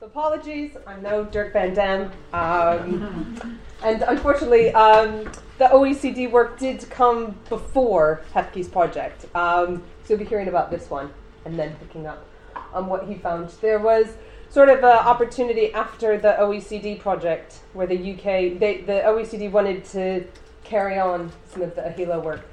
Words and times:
So 0.00 0.06
apologies, 0.06 0.76
I'm 0.86 1.02
no 1.02 1.24
Dirk 1.24 1.52
Van 1.52 1.74
Damme. 1.74 2.12
Um, 2.32 3.58
and 3.82 4.02
unfortunately, 4.02 4.72
um, 4.72 5.24
the 5.58 5.64
OECD 5.64 6.30
work 6.30 6.56
did 6.56 6.88
come 6.88 7.34
before 7.48 8.22
HEFCE's 8.32 8.68
project. 8.68 9.24
Um, 9.34 9.82
so 10.04 10.10
you'll 10.10 10.20
be 10.20 10.24
hearing 10.24 10.46
about 10.46 10.70
this 10.70 10.88
one 10.88 11.10
and 11.44 11.58
then 11.58 11.74
picking 11.80 12.06
up 12.06 12.24
on 12.72 12.86
what 12.86 13.08
he 13.08 13.16
found. 13.16 13.48
There 13.60 13.80
was 13.80 14.14
sort 14.50 14.68
of 14.68 14.78
an 14.78 14.84
opportunity 14.84 15.74
after 15.74 16.16
the 16.16 16.36
OECD 16.38 17.00
project 17.00 17.58
where 17.72 17.88
the 17.88 18.12
UK, 18.12 18.56
they, 18.60 18.84
the 18.86 19.02
OECD 19.04 19.50
wanted 19.50 19.84
to 19.86 20.24
carry 20.62 21.00
on 21.00 21.32
some 21.48 21.62
of 21.62 21.74
the 21.74 21.82
AHELO 21.82 22.22
work 22.22 22.46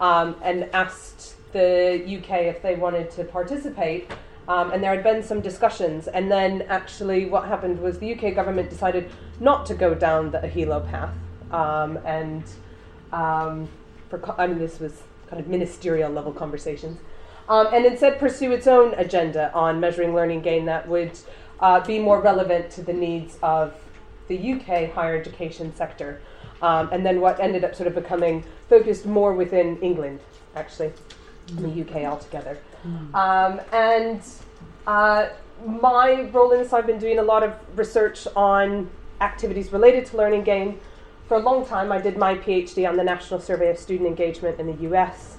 um, 0.00 0.34
and 0.42 0.68
asked 0.72 1.36
the 1.52 2.02
UK 2.04 2.46
if 2.46 2.60
they 2.60 2.74
wanted 2.74 3.08
to 3.12 3.22
participate. 3.22 4.10
Um, 4.48 4.72
and 4.72 4.82
there 4.82 4.94
had 4.94 5.04
been 5.04 5.22
some 5.22 5.42
discussions, 5.42 6.08
and 6.08 6.32
then 6.32 6.62
actually, 6.62 7.26
what 7.26 7.44
happened 7.46 7.80
was 7.80 7.98
the 7.98 8.14
UK 8.14 8.34
government 8.34 8.70
decided 8.70 9.10
not 9.40 9.66
to 9.66 9.74
go 9.74 9.94
down 9.94 10.30
the 10.30 10.38
AHELO 10.38 10.88
path, 10.88 11.14
um, 11.52 11.98
and 12.06 12.42
um, 13.12 13.68
for 14.08 14.18
co- 14.18 14.34
I 14.38 14.46
mean, 14.46 14.58
this 14.58 14.80
was 14.80 15.02
kind 15.28 15.38
of 15.38 15.48
ministerial 15.48 16.10
level 16.10 16.32
conversations, 16.32 16.98
um, 17.50 17.66
and 17.74 17.84
instead 17.84 18.18
pursue 18.18 18.52
its 18.52 18.66
own 18.66 18.94
agenda 18.94 19.52
on 19.52 19.80
measuring 19.80 20.14
learning 20.14 20.40
gain 20.40 20.64
that 20.64 20.88
would 20.88 21.12
uh, 21.60 21.80
be 21.80 21.98
more 21.98 22.22
relevant 22.22 22.70
to 22.70 22.82
the 22.82 22.94
needs 22.94 23.38
of 23.42 23.74
the 24.28 24.52
UK 24.54 24.90
higher 24.92 25.14
education 25.14 25.74
sector, 25.76 26.22
um, 26.62 26.88
and 26.90 27.04
then 27.04 27.20
what 27.20 27.38
ended 27.38 27.64
up 27.64 27.74
sort 27.74 27.86
of 27.86 27.94
becoming 27.94 28.42
focused 28.70 29.04
more 29.04 29.34
within 29.34 29.78
England, 29.82 30.20
actually, 30.56 30.90
in 31.50 31.62
the 31.62 31.82
UK 31.82 32.10
altogether. 32.10 32.56
Um, 33.12 33.60
and 33.72 34.22
uh, 34.88 35.28
my 35.66 36.22
role 36.32 36.50
in 36.52 36.62
this, 36.62 36.72
I've 36.72 36.86
been 36.86 36.98
doing 36.98 37.18
a 37.18 37.22
lot 37.22 37.42
of 37.42 37.52
research 37.76 38.26
on 38.34 38.90
activities 39.20 39.70
related 39.70 40.06
to 40.06 40.16
learning 40.16 40.44
gain. 40.44 40.80
For 41.26 41.36
a 41.36 41.40
long 41.40 41.66
time, 41.66 41.92
I 41.92 42.00
did 42.00 42.16
my 42.16 42.36
PhD 42.36 42.88
on 42.88 42.96
the 42.96 43.04
National 43.04 43.38
Survey 43.38 43.68
of 43.68 43.76
Student 43.78 44.08
Engagement 44.08 44.58
in 44.58 44.66
the 44.66 44.88
US, 44.88 45.36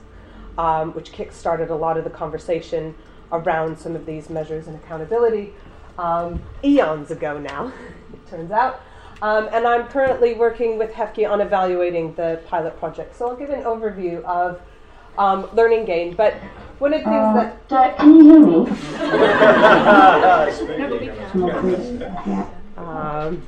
um, 0.59 0.93
which 0.93 1.11
kick-started 1.11 1.71
a 1.71 1.75
lot 1.75 1.97
of 1.97 2.03
the 2.03 2.11
conversation 2.11 2.93
around 3.31 3.79
some 3.79 3.95
of 3.95 4.05
these 4.05 4.29
measures 4.29 4.67
and 4.67 4.75
accountability 4.75 5.53
um, 5.97 6.39
eons 6.63 7.09
ago 7.09 7.39
now, 7.39 7.73
it 8.13 8.29
turns 8.29 8.51
out. 8.51 8.83
Um, 9.23 9.49
and 9.51 9.65
I'm 9.65 9.87
currently 9.87 10.35
working 10.35 10.77
with 10.77 10.91
HEFCE 10.91 11.27
on 11.27 11.41
evaluating 11.41 12.13
the 12.13 12.39
pilot 12.45 12.77
project. 12.77 13.15
So 13.15 13.27
I'll 13.27 13.35
give 13.35 13.49
an 13.49 13.63
overview 13.63 14.23
of 14.25 14.61
um, 15.19 15.47
learning 15.53 15.85
gain. 15.85 16.15
But 16.15 16.33
one 16.79 16.93
of 16.93 17.01
the 17.03 17.09
things 17.09 17.23
Uh, 17.23 17.33
that 17.33 17.67
Dirk, 17.67 17.97
can 17.97 18.15
you 18.15 18.23
hear 18.23 18.39
me? 18.39 18.71
Um, 22.79 23.43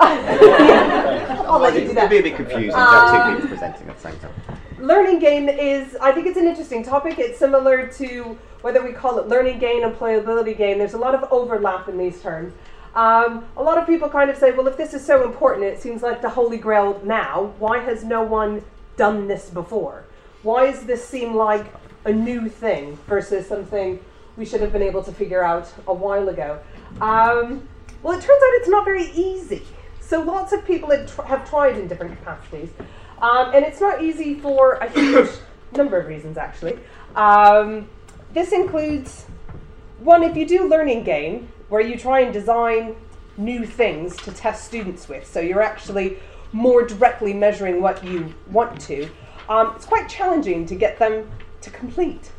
I'll 0.00 1.60
let 1.60 1.74
you 1.74 1.80
do 1.80 1.90
It'd 1.90 2.08
be 2.10 2.18
a 2.18 2.22
bit 2.22 2.36
confusing 2.36 2.70
to 2.70 2.76
have 2.76 3.28
two 3.28 3.34
people 3.34 3.48
presenting 3.50 3.88
at 3.88 3.96
the 3.96 4.02
same 4.10 4.18
time. 4.18 4.32
Learning 4.78 5.18
gain 5.18 5.50
is, 5.50 5.94
I 6.00 6.10
think 6.12 6.26
it's 6.26 6.38
an 6.38 6.46
interesting 6.46 6.82
topic. 6.82 7.18
It's 7.18 7.38
similar 7.38 7.86
to 7.86 8.38
whether 8.62 8.82
we 8.82 8.92
call 8.92 9.18
it 9.18 9.28
learning 9.28 9.58
gain, 9.58 9.82
employability 9.82 10.56
gain. 10.56 10.78
There's 10.78 10.94
a 10.94 10.98
lot 10.98 11.14
of 11.14 11.30
overlap 11.30 11.88
in 11.88 11.98
these 11.98 12.22
terms. 12.22 12.54
Um, 12.94 13.44
a 13.56 13.62
lot 13.62 13.76
of 13.78 13.86
people 13.86 14.08
kind 14.08 14.30
of 14.30 14.36
say, 14.38 14.52
well, 14.52 14.66
if 14.68 14.76
this 14.78 14.94
is 14.94 15.04
so 15.04 15.24
important, 15.24 15.64
it 15.66 15.80
seems 15.80 16.02
like 16.02 16.22
the 16.22 16.30
holy 16.30 16.58
grail 16.58 17.00
now. 17.04 17.52
Why 17.58 17.78
has 17.78 18.04
no 18.04 18.22
one 18.22 18.64
done 18.96 19.28
this 19.28 19.50
before? 19.50 20.04
Why 20.42 20.70
does 20.70 20.84
this 20.84 21.06
seem 21.06 21.34
like 21.34 21.66
a 22.04 22.12
new 22.12 22.48
thing 22.48 22.96
versus 23.06 23.46
something 23.46 24.02
we 24.36 24.44
should 24.44 24.60
have 24.60 24.72
been 24.72 24.82
able 24.82 25.02
to 25.04 25.12
figure 25.12 25.44
out 25.44 25.72
a 25.86 25.94
while 25.94 26.28
ago? 26.28 26.60
Um, 27.00 27.68
well, 28.02 28.18
it 28.18 28.22
turns 28.22 28.42
out 28.42 28.50
it's 28.54 28.68
not 28.68 28.84
very 28.84 29.10
easy. 29.12 29.62
So 30.00 30.20
lots 30.20 30.52
of 30.52 30.66
people 30.66 30.90
have 30.90 31.48
tried 31.48 31.78
in 31.78 31.86
different 31.86 32.18
capacities. 32.18 32.70
Um, 33.20 33.54
and 33.54 33.64
it's 33.64 33.80
not 33.80 34.02
easy 34.02 34.34
for 34.34 34.74
a 34.74 34.90
huge 34.90 35.30
number 35.76 35.98
of 35.98 36.06
reasons, 36.06 36.36
actually. 36.36 36.78
Um, 37.14 37.88
this 38.32 38.52
includes 38.52 39.26
one, 40.00 40.24
if 40.24 40.36
you 40.36 40.46
do 40.46 40.68
learning 40.68 41.04
gain, 41.04 41.48
where 41.68 41.80
you 41.80 41.96
try 41.96 42.20
and 42.20 42.32
design 42.32 42.96
new 43.36 43.64
things 43.64 44.16
to 44.16 44.32
test 44.32 44.64
students 44.64 45.08
with, 45.08 45.26
so 45.26 45.40
you're 45.40 45.62
actually 45.62 46.18
more 46.52 46.84
directly 46.84 47.32
measuring 47.32 47.80
what 47.80 48.04
you 48.04 48.34
want 48.50 48.80
to, 48.82 49.08
um, 49.52 49.74
it's 49.76 49.84
quite 49.84 50.08
challenging 50.08 50.64
to 50.64 50.74
get 50.74 50.98
them 50.98 51.30
to 51.60 51.68
complete 51.68 52.32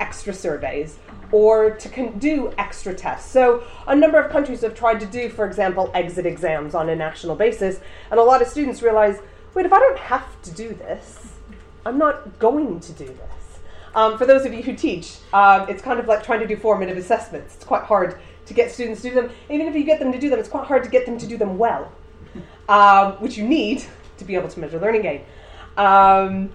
extra 0.00 0.32
surveys 0.32 0.98
or 1.30 1.70
to 1.72 1.88
con- 1.90 2.18
do 2.18 2.50
extra 2.56 2.94
tests. 2.94 3.30
So, 3.30 3.62
a 3.86 3.94
number 3.94 4.18
of 4.18 4.30
countries 4.30 4.62
have 4.62 4.74
tried 4.74 5.00
to 5.00 5.06
do, 5.06 5.28
for 5.28 5.44
example, 5.44 5.90
exit 5.92 6.24
exams 6.24 6.74
on 6.74 6.88
a 6.88 6.96
national 6.96 7.36
basis, 7.36 7.80
and 8.10 8.18
a 8.18 8.22
lot 8.22 8.40
of 8.40 8.48
students 8.48 8.80
realize 8.80 9.20
wait, 9.54 9.66
if 9.66 9.72
I 9.72 9.78
don't 9.78 9.98
have 9.98 10.42
to 10.42 10.50
do 10.50 10.68
this, 10.70 11.34
I'm 11.84 11.98
not 11.98 12.38
going 12.38 12.80
to 12.80 12.92
do 12.92 13.06
this. 13.06 13.60
Um, 13.94 14.18
for 14.18 14.26
those 14.26 14.44
of 14.44 14.52
you 14.52 14.62
who 14.62 14.74
teach, 14.74 15.16
um, 15.32 15.66
it's 15.68 15.82
kind 15.82 15.98
of 15.98 16.06
like 16.06 16.22
trying 16.22 16.40
to 16.40 16.46
do 16.46 16.56
formative 16.56 16.96
assessments. 16.96 17.54
It's 17.54 17.64
quite 17.64 17.82
hard 17.82 18.18
to 18.46 18.54
get 18.54 18.70
students 18.70 19.02
to 19.02 19.08
do 19.08 19.14
them. 19.14 19.30
Even 19.50 19.66
if 19.66 19.74
you 19.74 19.84
get 19.84 19.98
them 19.98 20.12
to 20.12 20.18
do 20.18 20.30
them, 20.30 20.38
it's 20.38 20.48
quite 20.48 20.66
hard 20.66 20.84
to 20.84 20.90
get 20.90 21.06
them 21.06 21.18
to 21.18 21.26
do 21.26 21.36
them 21.36 21.58
well, 21.58 21.90
um, 22.68 23.12
which 23.14 23.36
you 23.36 23.46
need 23.46 23.84
to 24.18 24.24
be 24.24 24.34
able 24.34 24.48
to 24.48 24.60
measure 24.60 24.78
learning 24.78 25.02
gain. 25.02 25.22
Um, 25.76 26.50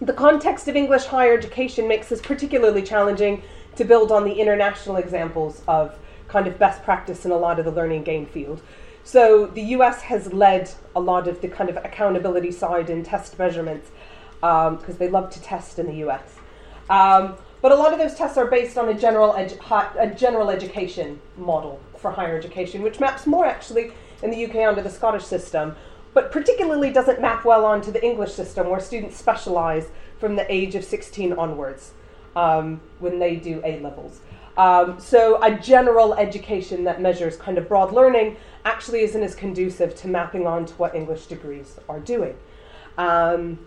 the 0.00 0.12
context 0.12 0.66
of 0.68 0.76
English 0.76 1.04
higher 1.04 1.36
education 1.36 1.86
makes 1.86 2.08
this 2.08 2.20
particularly 2.20 2.82
challenging 2.82 3.42
to 3.76 3.84
build 3.84 4.10
on 4.10 4.24
the 4.24 4.34
international 4.34 4.96
examples 4.96 5.62
of 5.68 5.96
kind 6.28 6.46
of 6.46 6.58
best 6.58 6.82
practice 6.82 7.24
in 7.24 7.30
a 7.30 7.36
lot 7.36 7.58
of 7.58 7.64
the 7.64 7.70
learning 7.70 8.02
gain 8.02 8.26
field. 8.26 8.62
So 9.04 9.46
the 9.46 9.62
US 9.76 10.02
has 10.02 10.32
led 10.32 10.70
a 10.94 11.00
lot 11.00 11.28
of 11.28 11.40
the 11.40 11.48
kind 11.48 11.70
of 11.70 11.76
accountability 11.76 12.50
side 12.50 12.90
in 12.90 13.02
test 13.02 13.38
measurements 13.38 13.90
because 14.40 14.96
they 14.98 15.08
love 15.08 15.30
to 15.30 15.42
test 15.42 15.78
in 15.78 15.86
the 15.86 16.08
US. 16.08 16.22
Um, 16.90 17.36
but 17.60 17.70
a 17.70 17.76
lot 17.76 17.92
of 17.92 17.98
those 17.98 18.14
tests 18.14 18.36
are 18.36 18.46
based 18.46 18.76
on 18.76 18.88
a 18.88 18.94
general, 18.94 19.32
edu- 19.34 19.96
a 19.96 20.12
general 20.12 20.50
education 20.50 21.20
model 21.36 21.80
for 21.96 22.10
higher 22.10 22.36
education, 22.36 22.82
which 22.82 22.98
maps 22.98 23.24
more 23.24 23.46
actually 23.46 23.92
in 24.22 24.30
the 24.30 24.44
UK 24.44 24.56
onto 24.68 24.82
the 24.82 24.90
Scottish 24.90 25.24
system, 25.24 25.76
but 26.14 26.30
particularly 26.30 26.90
doesn't 26.90 27.20
map 27.20 27.44
well 27.44 27.64
onto 27.64 27.90
the 27.90 28.04
English 28.04 28.32
system, 28.32 28.68
where 28.68 28.80
students 28.80 29.16
specialize 29.16 29.88
from 30.18 30.36
the 30.36 30.52
age 30.52 30.74
of 30.74 30.84
16 30.84 31.32
onwards 31.32 31.92
um, 32.36 32.80
when 32.98 33.18
they 33.18 33.36
do 33.36 33.60
A 33.64 33.80
levels. 33.80 34.20
Um, 34.56 35.00
so 35.00 35.42
a 35.42 35.54
general 35.54 36.14
education 36.14 36.84
that 36.84 37.00
measures 37.00 37.36
kind 37.36 37.56
of 37.56 37.68
broad 37.68 37.92
learning 37.92 38.36
actually 38.64 39.00
isn't 39.00 39.22
as 39.22 39.34
conducive 39.34 39.94
to 39.96 40.08
mapping 40.08 40.46
onto 40.46 40.74
what 40.74 40.94
English 40.94 41.26
degrees 41.26 41.78
are 41.88 42.00
doing. 42.00 42.36
Um, 42.98 43.58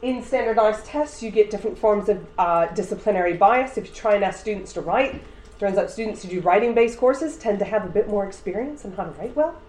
in 0.00 0.22
standardized 0.22 0.86
tests, 0.86 1.22
you 1.22 1.30
get 1.30 1.50
different 1.50 1.78
forms 1.78 2.08
of 2.08 2.26
uh, 2.38 2.66
disciplinary 2.68 3.34
bias. 3.34 3.76
If 3.76 3.88
you 3.88 3.94
try 3.94 4.14
and 4.14 4.24
ask 4.24 4.40
students 4.40 4.72
to 4.72 4.80
write, 4.80 5.22
turns 5.60 5.78
out 5.78 5.90
students 5.90 6.22
who 6.22 6.28
do 6.28 6.40
writing 6.40 6.74
based 6.74 6.98
courses 6.98 7.36
tend 7.36 7.58
to 7.60 7.64
have 7.64 7.84
a 7.84 7.88
bit 7.88 8.08
more 8.08 8.26
experience 8.26 8.84
in 8.84 8.92
how 8.92 9.04
to 9.04 9.10
write 9.12 9.36
well. 9.36 9.60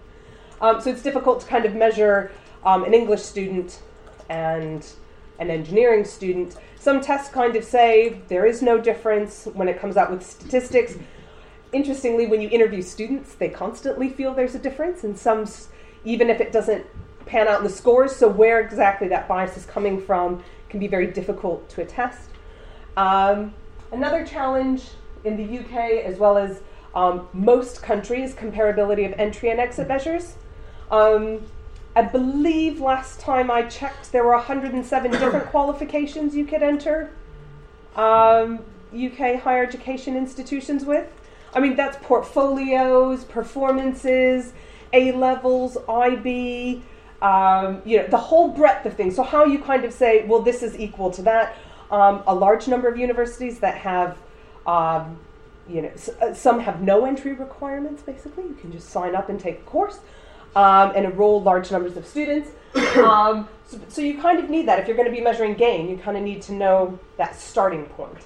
Um, 0.60 0.80
so 0.80 0.90
it's 0.90 1.02
difficult 1.02 1.40
to 1.40 1.46
kind 1.46 1.64
of 1.64 1.74
measure 1.74 2.30
um, 2.64 2.84
an 2.84 2.94
English 2.94 3.22
student 3.22 3.80
and 4.28 4.86
an 5.38 5.50
engineering 5.50 6.04
student. 6.04 6.56
Some 6.78 7.00
tests 7.00 7.32
kind 7.32 7.56
of 7.56 7.64
say 7.64 8.20
there 8.28 8.46
is 8.46 8.62
no 8.62 8.78
difference 8.78 9.46
when 9.52 9.68
it 9.68 9.80
comes 9.80 9.96
out 9.96 10.10
with 10.10 10.24
statistics. 10.24 10.96
Interestingly, 11.72 12.26
when 12.26 12.40
you 12.40 12.48
interview 12.50 12.82
students, 12.82 13.34
they 13.34 13.48
constantly 13.48 14.08
feel 14.08 14.32
there's 14.32 14.54
a 14.54 14.58
difference, 14.58 15.02
and 15.02 15.18
some, 15.18 15.46
even 16.04 16.30
if 16.30 16.40
it 16.40 16.52
doesn't 16.52 16.86
pan 17.26 17.48
out 17.48 17.58
in 17.58 17.64
the 17.64 17.70
scores, 17.70 18.14
so 18.14 18.28
where 18.28 18.60
exactly 18.60 19.08
that 19.08 19.26
bias 19.26 19.56
is 19.56 19.66
coming 19.66 20.00
from 20.00 20.42
can 20.68 20.78
be 20.78 20.86
very 20.86 21.06
difficult 21.06 21.68
to 21.70 21.82
attest. 21.82 22.30
Um, 22.96 23.54
another 23.92 24.24
challenge 24.24 24.84
in 25.24 25.36
the 25.36 25.58
UK, 25.58 26.04
as 26.04 26.18
well 26.18 26.36
as 26.36 26.60
um, 26.94 27.28
most 27.32 27.82
countries, 27.82 28.34
comparability 28.34 29.04
of 29.04 29.18
entry 29.18 29.50
and 29.50 29.58
exit 29.58 29.88
measures. 29.88 30.36
Um, 30.94 31.42
I 31.96 32.02
believe 32.02 32.80
last 32.80 33.20
time 33.20 33.50
I 33.50 33.62
checked, 33.62 34.12
there 34.12 34.24
were 34.24 34.34
107 34.34 35.10
different 35.10 35.46
qualifications 35.46 36.34
you 36.34 36.44
could 36.44 36.62
enter 36.62 37.10
um, 37.96 38.60
UK 38.94 39.40
higher 39.40 39.64
education 39.64 40.16
institutions 40.16 40.84
with. 40.84 41.08
I 41.52 41.60
mean, 41.60 41.76
that's 41.76 41.96
portfolios, 42.02 43.24
performances, 43.24 44.52
A 44.92 45.12
levels, 45.12 45.76
IB, 45.88 46.82
um, 47.22 47.82
you 47.84 47.98
know, 47.98 48.06
the 48.08 48.18
whole 48.18 48.48
breadth 48.48 48.86
of 48.86 48.94
things. 48.94 49.14
So, 49.16 49.22
how 49.22 49.44
you 49.44 49.58
kind 49.60 49.84
of 49.84 49.92
say, 49.92 50.24
well, 50.26 50.42
this 50.42 50.62
is 50.62 50.78
equal 50.78 51.10
to 51.12 51.22
that. 51.22 51.56
Um, 51.90 52.22
a 52.26 52.34
large 52.34 52.66
number 52.66 52.88
of 52.88 52.98
universities 52.98 53.60
that 53.60 53.76
have, 53.76 54.18
um, 54.66 55.18
you 55.68 55.82
know, 55.82 55.90
s- 55.94 56.08
uh, 56.20 56.34
some 56.34 56.58
have 56.60 56.82
no 56.82 57.04
entry 57.04 57.32
requirements, 57.32 58.02
basically. 58.02 58.44
You 58.44 58.54
can 58.60 58.72
just 58.72 58.88
sign 58.88 59.14
up 59.14 59.28
and 59.28 59.38
take 59.38 59.60
a 59.60 59.62
course 59.62 60.00
um, 60.56 60.92
and 60.94 61.04
enroll 61.04 61.42
large 61.42 61.70
numbers 61.70 61.96
of 61.96 62.06
students. 62.06 62.50
um, 62.96 63.48
so, 63.66 63.80
so 63.88 64.00
you 64.02 64.20
kind 64.20 64.38
of 64.38 64.50
need 64.50 64.66
that. 64.66 64.78
If 64.78 64.86
you're 64.86 64.96
going 64.96 65.08
to 65.08 65.14
be 65.14 65.20
measuring 65.20 65.54
gain, 65.54 65.88
you 65.88 65.96
kind 65.96 66.16
of 66.16 66.22
need 66.22 66.42
to 66.42 66.52
know 66.52 66.98
that 67.16 67.36
starting 67.36 67.86
point. 67.86 68.18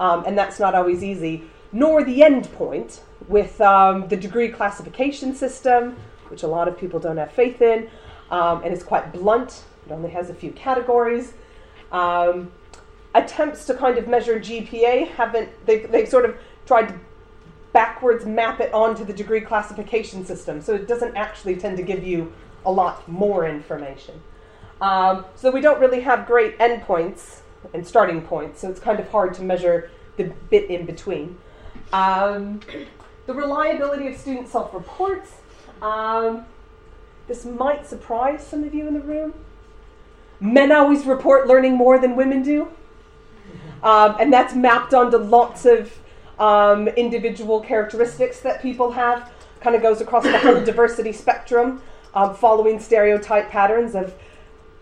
Um, 0.00 0.24
and 0.26 0.38
that's 0.38 0.60
not 0.60 0.74
always 0.74 1.02
easy. 1.02 1.44
nor 1.72 2.02
the 2.04 2.22
end 2.22 2.50
point 2.52 3.02
with 3.26 3.60
um, 3.60 4.08
the 4.08 4.16
degree 4.16 4.48
classification 4.48 5.34
system, 5.34 5.96
which 6.28 6.42
a 6.42 6.46
lot 6.46 6.68
of 6.68 6.78
people 6.78 6.98
don't 6.98 7.16
have 7.16 7.32
faith 7.32 7.60
in, 7.60 7.90
um, 8.30 8.62
and 8.64 8.72
is 8.72 8.82
quite 8.82 9.12
blunt. 9.12 9.64
It 9.86 9.92
only 9.92 10.10
has 10.10 10.30
a 10.30 10.34
few 10.34 10.52
categories. 10.52 11.34
Um, 11.92 12.52
attempts 13.14 13.66
to 13.66 13.74
kind 13.74 13.98
of 13.98 14.06
measure 14.06 14.38
GPA 14.38 15.08
haven't, 15.08 15.48
they've, 15.66 15.90
they've 15.90 16.08
sort 16.08 16.24
of 16.24 16.36
tried 16.66 16.88
to 16.88 16.94
backwards 17.72 18.24
map 18.24 18.60
it 18.60 18.72
onto 18.72 19.04
the 19.04 19.12
degree 19.12 19.40
classification 19.40 20.24
system, 20.24 20.60
so 20.60 20.74
it 20.74 20.88
doesn't 20.88 21.16
actually 21.16 21.56
tend 21.56 21.76
to 21.76 21.82
give 21.82 22.04
you 22.04 22.32
a 22.64 22.72
lot 22.72 23.06
more 23.08 23.46
information. 23.46 24.20
Um, 24.80 25.24
so 25.34 25.50
we 25.50 25.60
don't 25.60 25.80
really 25.80 26.00
have 26.00 26.26
great 26.26 26.58
endpoints 26.58 27.40
and 27.74 27.86
starting 27.86 28.22
points, 28.22 28.60
so 28.60 28.70
it's 28.70 28.80
kind 28.80 29.00
of 29.00 29.10
hard 29.10 29.34
to 29.34 29.42
measure 29.42 29.90
the 30.16 30.32
bit 30.50 30.70
in 30.70 30.86
between. 30.86 31.38
Um, 31.92 32.60
the 33.26 33.34
reliability 33.34 34.06
of 34.08 34.16
student 34.16 34.48
self 34.48 34.72
reports. 34.72 35.32
Um, 35.82 36.46
this 37.26 37.44
might 37.44 37.86
surprise 37.86 38.44
some 38.44 38.64
of 38.64 38.74
you 38.74 38.88
in 38.88 38.94
the 38.94 39.00
room. 39.00 39.34
Men 40.40 40.72
always 40.72 41.04
report 41.04 41.46
learning 41.46 41.76
more 41.76 41.98
than 41.98 42.16
women 42.16 42.42
do. 42.42 42.68
Um, 43.82 44.16
and 44.18 44.32
that's 44.32 44.54
mapped 44.54 44.94
onto 44.94 45.18
lots 45.18 45.64
of 45.66 45.98
um, 46.38 46.88
individual 46.88 47.60
characteristics 47.60 48.40
that 48.40 48.62
people 48.62 48.92
have. 48.92 49.30
Kind 49.60 49.74
of 49.74 49.82
goes 49.82 50.00
across 50.00 50.24
the 50.24 50.38
whole 50.38 50.64
diversity 50.64 51.12
spectrum, 51.12 51.82
um, 52.14 52.34
following 52.34 52.78
stereotype 52.78 53.50
patterns 53.50 53.94
of 53.94 54.14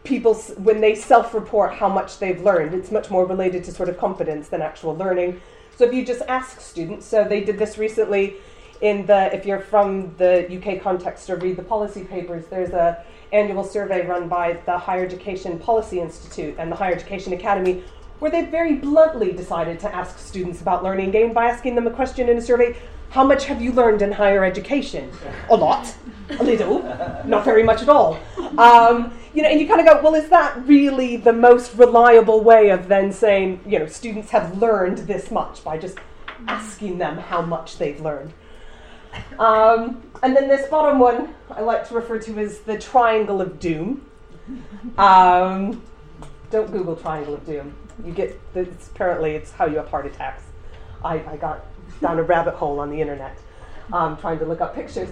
people 0.05 0.35
when 0.35 0.81
they 0.81 0.95
self 0.95 1.35
report 1.35 1.75
how 1.75 1.89
much 1.89 2.19
they've 2.19 2.41
learned. 2.43 2.75
It's 2.75 2.91
much 2.91 3.11
more 3.11 3.27
related 3.27 3.65
to 3.65 3.73
sort 3.73 3.89
of 3.89 3.99
confidence 3.99 4.49
than 4.49 4.63
actual 4.63 4.97
learning. 4.97 5.41
So 5.77 5.85
if 5.85 5.93
you 5.93 6.05
just 6.05 6.23
ask 6.29 6.61
students, 6.61 7.07
so 7.07 7.25
they 7.25 7.43
did 7.43 7.59
this 7.59 7.77
recently 7.77 8.37
in 8.81 9.07
the, 9.07 9.35
if 9.35 9.47
you're 9.47 9.61
from 9.61 10.15
the 10.17 10.47
UK 10.57 10.83
context 10.83 11.29
or 11.31 11.37
read 11.37 11.57
the 11.57 11.63
policy 11.63 12.05
papers, 12.05 12.47
there's 12.47 12.71
a 12.71 13.05
annual 13.33 13.65
survey 13.65 14.07
run 14.07 14.29
by 14.29 14.55
the 14.67 14.79
Higher 14.79 15.05
Education 15.05 15.59
Policy 15.59 16.01
Institute 16.01 16.55
and 16.59 16.71
the 16.71 16.77
Higher 16.77 16.95
Education 16.95 17.33
Academy 17.33 17.83
where 18.19 18.31
they 18.31 18.45
very 18.45 18.75
bluntly 18.75 19.33
decided 19.33 19.79
to 19.81 19.95
ask 19.95 20.19
students 20.19 20.61
about 20.61 20.83
learning 20.83 21.11
gain 21.11 21.33
by 21.33 21.47
asking 21.47 21.75
them 21.75 21.87
a 21.87 21.91
question 21.91 22.29
in 22.29 22.39
a 22.39 22.43
survey? 22.43 22.77
How 23.11 23.25
much 23.25 23.45
have 23.47 23.63
you 23.63 23.73
learned 23.73 24.03
in 24.03 24.13
higher 24.13 24.45
education? 24.45 25.11
A 25.51 25.57
lot. 25.57 25.95
A 26.39 26.43
little. 26.43 26.83
Not 27.25 27.45
very 27.45 27.63
much 27.63 27.83
at 27.83 27.89
all. 27.89 28.19
Um, 28.59 29.13
you 29.33 29.43
know 29.43 29.49
and 29.49 29.61
you 29.61 29.69
kind 29.69 29.81
of 29.81 29.87
go 29.87 30.03
well 30.03 30.15
is 30.15 30.29
that 30.31 30.57
really 30.67 31.17
the 31.17 31.33
most 31.33 31.75
reliable 31.77 32.43
way 32.43 32.71
of 32.71 32.89
then 32.89 33.13
saying 33.13 33.61
you 33.67 33.79
know 33.79 33.87
students 33.87 34.31
have 34.31 34.57
learned 34.59 34.99
this 34.99 35.31
much 35.31 35.63
by 35.63 35.77
just 35.77 35.99
asking 36.49 36.97
them 36.97 37.19
how 37.19 37.43
much 37.43 37.77
they've 37.79 38.01
learned? 38.01 38.33
Um, 39.39 40.03
and 40.23 40.35
then 40.37 40.49
this 40.49 40.69
bottom 40.69 40.99
one 40.99 41.35
i 41.51 41.61
like 41.61 41.89
to 41.89 41.95
refer 41.95 42.19
to 42.19 42.39
as 42.39 42.61
the 42.61 42.79
triangle 42.79 43.41
of 43.41 43.61
doom. 43.61 44.05
Um, 44.99 45.83
don't 46.51 46.71
google 46.71 46.97
triangle 46.97 47.35
of 47.35 47.45
doom 47.45 47.75
you 48.05 48.13
get 48.13 48.39
it's, 48.55 48.89
apparently 48.89 49.33
it's 49.33 49.53
how 49.53 49.67
you 49.67 49.77
have 49.77 49.89
heart 49.89 50.07
attacks. 50.07 50.43
I, 51.05 51.23
I 51.27 51.37
got 51.37 51.65
down 52.01 52.19
a 52.19 52.23
rabbit 52.23 52.55
hole 52.55 52.81
on 52.81 52.91
the 52.91 53.01
internet 53.01 53.39
um, 53.93 54.17
trying 54.17 54.39
to 54.39 54.45
look 54.45 54.61
up 54.61 54.75
pictures. 54.75 55.09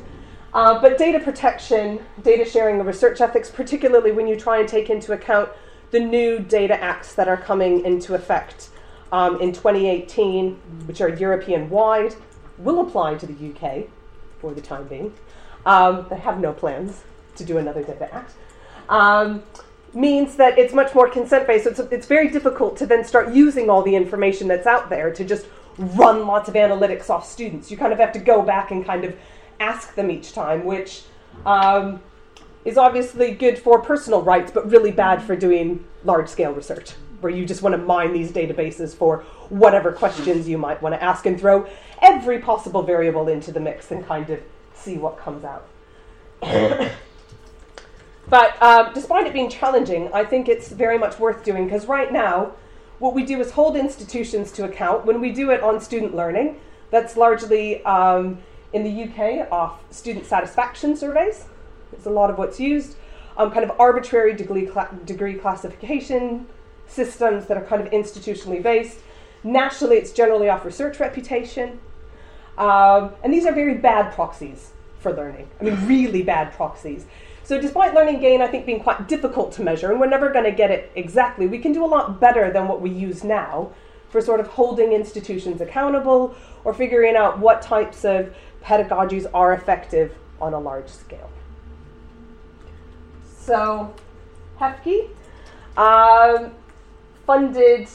Uh, 0.52 0.81
but 0.81 0.96
data 0.98 1.19
protection, 1.19 2.00
data 2.22 2.48
sharing, 2.48 2.78
and 2.78 2.86
research 2.86 3.20
ethics, 3.20 3.50
particularly 3.50 4.12
when 4.12 4.26
you 4.26 4.38
try 4.38 4.58
and 4.58 4.69
take 4.69 4.88
into 4.88 5.12
account 5.12 5.48
the 5.90 5.98
new 5.98 6.38
data 6.38 6.81
acts 6.81 7.14
that 7.14 7.28
are 7.28 7.36
coming 7.36 7.84
into 7.84 8.14
effect 8.14 8.70
um, 9.10 9.40
in 9.40 9.52
2018, 9.52 10.54
which 10.87 11.00
are 11.00 11.08
European 11.08 11.69
wide, 11.70 12.14
will 12.58 12.80
apply 12.87 13.16
to 13.16 13.26
the 13.26 13.50
UK 13.50 13.87
for 14.40 14.54
the 14.54 14.60
time 14.60 14.87
being. 14.87 15.12
Um, 15.66 16.06
they 16.08 16.19
have 16.19 16.38
no 16.38 16.52
plans 16.52 17.02
to 17.37 17.44
do 17.44 17.58
another 17.58 17.82
data 17.82 18.12
act. 18.14 18.34
Means 19.94 20.37
that 20.37 20.58
it's 20.58 20.75
much 20.75 20.94
more 20.94 21.08
consent 21.08 21.46
based. 21.46 21.64
So 21.64 21.70
it's, 21.70 21.81
it's 21.93 22.06
very 22.06 22.29
difficult 22.29 22.76
to 22.79 22.87
then 22.87 23.05
start 23.05 23.32
using 23.32 23.70
all 23.70 23.82
the 23.82 23.94
information 23.94 24.49
that's 24.49 24.67
out 24.67 24.91
there 24.91 25.12
to 25.12 25.25
just 25.25 25.46
run 25.79 26.26
lots 26.26 26.49
of 26.49 26.55
analytics 26.55 27.11
off 27.11 27.26
students. 27.26 27.70
You 27.70 27.76
kind 27.76 27.93
of 27.93 27.99
have 27.99 28.12
to 28.12 28.19
go 28.19 28.43
back 28.43 28.70
and 28.70 28.85
kind 28.85 29.05
of 29.05 29.17
ask 29.61 29.94
them 29.94 30.11
each 30.11 30.32
time, 30.32 30.64
which 30.64 31.02
um, 31.46 32.00
is 32.64 32.79
obviously 32.79 33.32
good 33.32 33.58
for 33.58 33.81
personal 33.81 34.23
rights, 34.23 34.50
but 34.50 34.70
really 34.70 34.91
bad 34.91 35.23
for 35.23 35.37
doing 35.37 35.85
large 36.05 36.29
scale 36.29 36.52
research, 36.52 36.93
where 37.20 37.32
you 37.32 37.44
just 37.44 37.62
want 37.62 37.75
to 37.75 37.79
mine 37.79 38.12
these 38.12 38.32
databases 38.32 38.94
for 38.94 39.25
whatever 39.49 39.93
questions 39.93 40.49
you 40.49 40.58
might 40.58 40.81
want 40.81 40.94
to 40.94 41.02
ask 41.02 41.26
and 41.26 41.38
throw 41.38 41.67
every 42.02 42.38
possible 42.38 42.82
variable 42.82 43.29
into 43.29 43.52
the 43.52 43.61
mix 43.61 43.90
and 43.90 44.06
kind 44.06 44.31
of 44.31 44.40
see 44.75 44.97
what 44.97 45.19
comes 45.19 45.44
out. 45.44 45.69
But 48.29 48.61
um, 48.62 48.93
despite 48.94 49.26
it 49.26 49.32
being 49.32 49.50
challenging, 49.50 50.11
I 50.12 50.25
think 50.25 50.49
it's 50.49 50.69
very 50.69 50.99
much 50.99 51.19
worth 51.19 51.44
doing 51.44 51.65
because 51.65 51.87
right 51.87 52.12
now, 52.12 52.53
what 52.99 53.15
we 53.15 53.25
do 53.25 53.41
is 53.41 53.53
hold 53.53 53.76
institutions 53.76 54.50
to 54.53 54.65
account. 54.65 55.05
When 55.05 55.21
we 55.21 55.31
do 55.31 55.50
it 55.50 55.62
on 55.62 55.81
student 55.81 56.15
learning, 56.15 56.61
that's 56.91 57.17
largely 57.17 57.85
um, 57.85 58.38
in 58.73 58.82
the 58.85 59.05
UK 59.05 59.50
off 59.53 59.82
student 59.93 60.26
satisfaction 60.26 60.97
surveys. 60.97 61.44
It's 61.93 62.06
a 62.06 62.11
lot 62.11 62.31
of 62.31 62.38
what's 62.38 62.59
used. 62.59 62.97
Um, 63.37 63.50
kind 63.50 63.69
of 63.69 63.79
arbitrary 63.81 64.35
degree, 64.35 64.69
degree 65.05 65.35
classification 65.35 66.47
systems 66.87 67.47
that 67.47 67.56
are 67.56 67.65
kind 67.65 67.82
of 67.82 67.91
institutionally 67.93 68.62
based. 68.62 68.99
Nationally, 69.43 69.97
it's 69.97 70.12
generally 70.12 70.49
off 70.49 70.65
research 70.65 71.00
reputation. 71.00 71.81
Um, 72.56 73.12
and 73.23 73.32
these 73.32 73.44
are 73.44 73.53
very 73.53 73.75
bad 73.75 74.12
proxies 74.12 74.71
for 75.00 75.12
learning. 75.12 75.49
I 75.61 75.65
mean, 75.65 75.87
really 75.87 76.23
bad 76.23 76.53
proxies. 76.53 77.06
So, 77.44 77.61
despite 77.61 77.93
learning 77.93 78.20
gain, 78.20 78.41
I 78.41 78.46
think, 78.46 78.64
being 78.64 78.81
quite 78.81 79.06
difficult 79.06 79.52
to 79.52 79.62
measure, 79.62 79.91
and 79.91 80.00
we're 80.00 80.08
never 80.08 80.31
going 80.31 80.46
to 80.46 80.50
get 80.50 80.70
it 80.70 80.91
exactly, 80.94 81.46
we 81.46 81.58
can 81.58 81.73
do 81.73 81.85
a 81.85 81.87
lot 81.87 82.19
better 82.19 82.50
than 82.50 82.67
what 82.69 82.81
we 82.81 82.88
use 82.88 83.23
now 83.23 83.70
for 84.08 84.23
sort 84.23 84.41
of 84.41 84.46
holding 84.46 84.93
institutions 84.93 85.61
accountable 85.61 86.35
or 86.64 86.73
figuring 86.73 87.17
out 87.17 87.38
what 87.38 87.61
types 87.61 88.02
of 88.02 88.35
pedagogies 88.62 89.26
are 89.35 89.52
effective 89.52 90.14
on 90.41 90.55
a 90.55 90.58
large 90.58 90.88
scale. 90.88 91.31
So, 93.38 93.94
HEFCE 94.58 95.11
um, 95.76 96.52
funded 97.26 97.88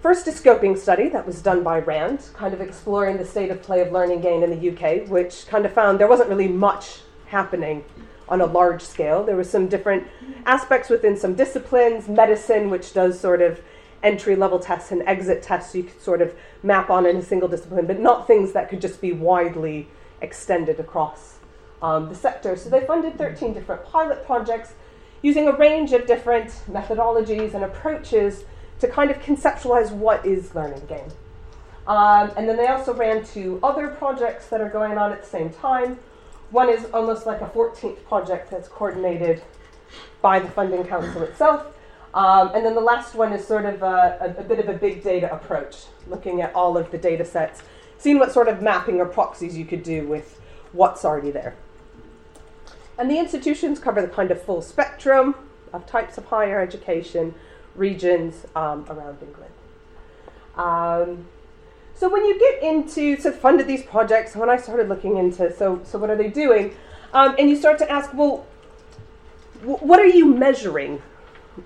first 0.00 0.28
a 0.28 0.30
scoping 0.30 0.78
study 0.78 1.08
that 1.08 1.26
was 1.26 1.42
done 1.42 1.64
by 1.64 1.80
RAND, 1.80 2.20
kind 2.34 2.54
of 2.54 2.60
exploring 2.60 3.16
the 3.16 3.24
state 3.24 3.50
of 3.50 3.62
play 3.62 3.80
of 3.80 3.90
learning 3.90 4.20
gain 4.20 4.44
in 4.44 4.50
the 4.50 4.70
UK, 4.70 5.08
which 5.08 5.48
kind 5.48 5.66
of 5.66 5.72
found 5.72 5.98
there 5.98 6.06
wasn't 6.06 6.28
really 6.28 6.48
much 6.48 7.00
happening 7.26 7.84
on 8.30 8.40
a 8.40 8.46
large 8.46 8.82
scale. 8.82 9.24
There 9.24 9.36
were 9.36 9.44
some 9.44 9.66
different 9.66 10.06
aspects 10.46 10.88
within 10.88 11.16
some 11.16 11.34
disciplines, 11.34 12.08
medicine, 12.08 12.70
which 12.70 12.94
does 12.94 13.18
sort 13.18 13.42
of 13.42 13.60
entry 14.02 14.36
level 14.36 14.58
tests 14.58 14.92
and 14.92 15.02
exit 15.02 15.42
tests 15.42 15.74
you 15.74 15.82
could 15.82 16.00
sort 16.00 16.22
of 16.22 16.34
map 16.62 16.88
on 16.88 17.04
in 17.04 17.16
a 17.16 17.22
single 17.22 17.48
discipline, 17.48 17.86
but 17.86 17.98
not 18.00 18.26
things 18.26 18.52
that 18.52 18.70
could 18.70 18.80
just 18.80 19.00
be 19.00 19.12
widely 19.12 19.88
extended 20.22 20.80
across 20.80 21.38
um, 21.82 22.08
the 22.08 22.14
sector. 22.14 22.56
So 22.56 22.70
they 22.70 22.86
funded 22.86 23.18
13 23.18 23.52
different 23.52 23.84
pilot 23.84 24.24
projects 24.24 24.74
using 25.22 25.48
a 25.48 25.52
range 25.52 25.92
of 25.92 26.06
different 26.06 26.48
methodologies 26.70 27.52
and 27.52 27.64
approaches 27.64 28.44
to 28.78 28.88
kind 28.88 29.10
of 29.10 29.18
conceptualize 29.18 29.90
what 29.90 30.24
is 30.24 30.54
learning 30.54 30.82
gain. 30.86 31.10
Um, 31.86 32.30
and 32.36 32.48
then 32.48 32.56
they 32.56 32.68
also 32.68 32.94
ran 32.94 33.24
two 33.24 33.58
other 33.62 33.88
projects 33.88 34.46
that 34.48 34.60
are 34.60 34.68
going 34.68 34.96
on 34.96 35.12
at 35.12 35.22
the 35.22 35.28
same 35.28 35.50
time. 35.50 35.98
One 36.50 36.68
is 36.68 36.86
almost 36.92 37.26
like 37.26 37.40
a 37.40 37.46
14th 37.46 38.04
project 38.04 38.50
that's 38.50 38.68
coordinated 38.68 39.42
by 40.20 40.40
the 40.40 40.48
Funding 40.48 40.84
Council 40.84 41.22
itself. 41.22 41.66
Um, 42.12 42.50
and 42.54 42.66
then 42.66 42.74
the 42.74 42.80
last 42.80 43.14
one 43.14 43.32
is 43.32 43.46
sort 43.46 43.64
of 43.66 43.82
a, 43.82 44.34
a, 44.36 44.40
a, 44.40 44.44
bit 44.44 44.58
of 44.58 44.68
a 44.68 44.74
big 44.74 45.04
data 45.04 45.32
approach, 45.32 45.84
looking 46.08 46.40
at 46.42 46.52
all 46.54 46.76
of 46.76 46.90
the 46.90 46.98
data 46.98 47.24
sets, 47.24 47.62
seeing 47.98 48.18
what 48.18 48.32
sort 48.32 48.48
of 48.48 48.60
mapping 48.60 49.00
or 49.00 49.06
proxies 49.06 49.56
you 49.56 49.64
could 49.64 49.84
do 49.84 50.08
with 50.08 50.40
what's 50.72 51.04
already 51.04 51.30
there. 51.30 51.54
And 52.98 53.08
the 53.08 53.18
institutions 53.18 53.78
cover 53.78 54.02
the 54.02 54.08
kind 54.08 54.32
of 54.32 54.42
full 54.42 54.60
spectrum 54.60 55.36
of 55.72 55.86
types 55.86 56.18
of 56.18 56.26
higher 56.26 56.60
education, 56.60 57.34
regions 57.76 58.44
um, 58.56 58.84
around 58.90 59.18
England. 59.22 59.54
Um, 60.56 61.26
so 62.00 62.08
when 62.08 62.24
you 62.24 62.38
get 62.38 62.62
into 62.62 63.20
so 63.20 63.30
funded 63.30 63.66
these 63.66 63.82
projects, 63.82 64.34
when 64.34 64.48
I 64.48 64.56
started 64.56 64.88
looking 64.88 65.18
into 65.18 65.54
so 65.54 65.82
so 65.84 65.98
what 65.98 66.08
are 66.08 66.16
they 66.16 66.28
doing, 66.28 66.74
um, 67.12 67.36
and 67.38 67.50
you 67.50 67.56
start 67.56 67.76
to 67.80 67.90
ask, 67.90 68.14
well, 68.14 68.46
w- 69.60 69.76
what 69.80 70.00
are 70.00 70.06
you 70.06 70.24
measuring 70.24 71.02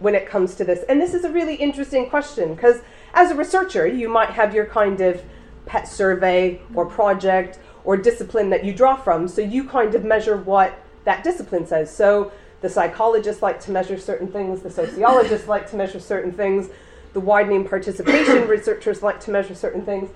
when 0.01 0.17
it 0.17 0.27
comes 0.27 0.57
to 0.57 0.65
this? 0.65 0.85
And 0.89 1.01
this 1.01 1.15
is 1.15 1.23
a 1.23 1.31
really 1.31 1.55
interesting 1.55 2.11
question 2.11 2.57
because 2.57 2.81
as 3.13 3.31
a 3.31 3.37
researcher, 3.37 3.87
you 3.87 4.09
might 4.09 4.31
have 4.31 4.53
your 4.53 4.67
kind 4.67 5.01
of 5.01 5.23
pet 5.67 5.87
survey 5.87 6.61
or 6.75 6.85
project 6.85 7.61
or 7.85 7.97
discipline 7.97 8.51
that 8.51 8.65
you 8.65 8.75
draw 8.75 8.97
from. 8.97 9.29
So 9.29 9.41
you 9.41 9.63
kind 9.69 9.95
of 9.95 10.03
measure 10.03 10.37
what 10.37 10.77
that 11.05 11.23
discipline 11.23 11.65
says. 11.65 11.95
So 11.95 12.33
the 12.61 12.69
psychologists 12.69 13.41
like 13.41 13.61
to 13.61 13.71
measure 13.71 13.99
certain 13.99 14.27
things, 14.27 14.63
the 14.63 14.71
sociologists 14.71 15.47
like 15.55 15.71
to 15.71 15.77
measure 15.77 16.01
certain 16.01 16.33
things, 16.33 16.71
the 17.15 17.21
widening 17.21 17.67
participation 17.67 18.47
researchers 18.49 19.03
like 19.03 19.21
to 19.21 19.31
measure 19.31 19.55
certain 19.55 19.85
things. 19.85 20.11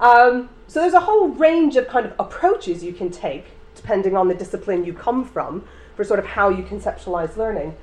Um, 0.00 0.48
so 0.66 0.80
there's 0.80 0.94
a 0.94 1.00
whole 1.00 1.28
range 1.28 1.76
of 1.76 1.86
kind 1.88 2.04
of 2.04 2.12
approaches 2.18 2.82
you 2.82 2.92
can 2.92 3.10
take, 3.10 3.46
depending 3.74 4.16
on 4.16 4.28
the 4.28 4.34
discipline 4.34 4.84
you 4.84 4.92
come 4.92 5.24
from, 5.24 5.66
for 5.94 6.04
sort 6.04 6.18
of 6.18 6.26
how 6.26 6.48
you 6.48 6.64
conceptualize 6.64 7.36
learning. 7.36 7.76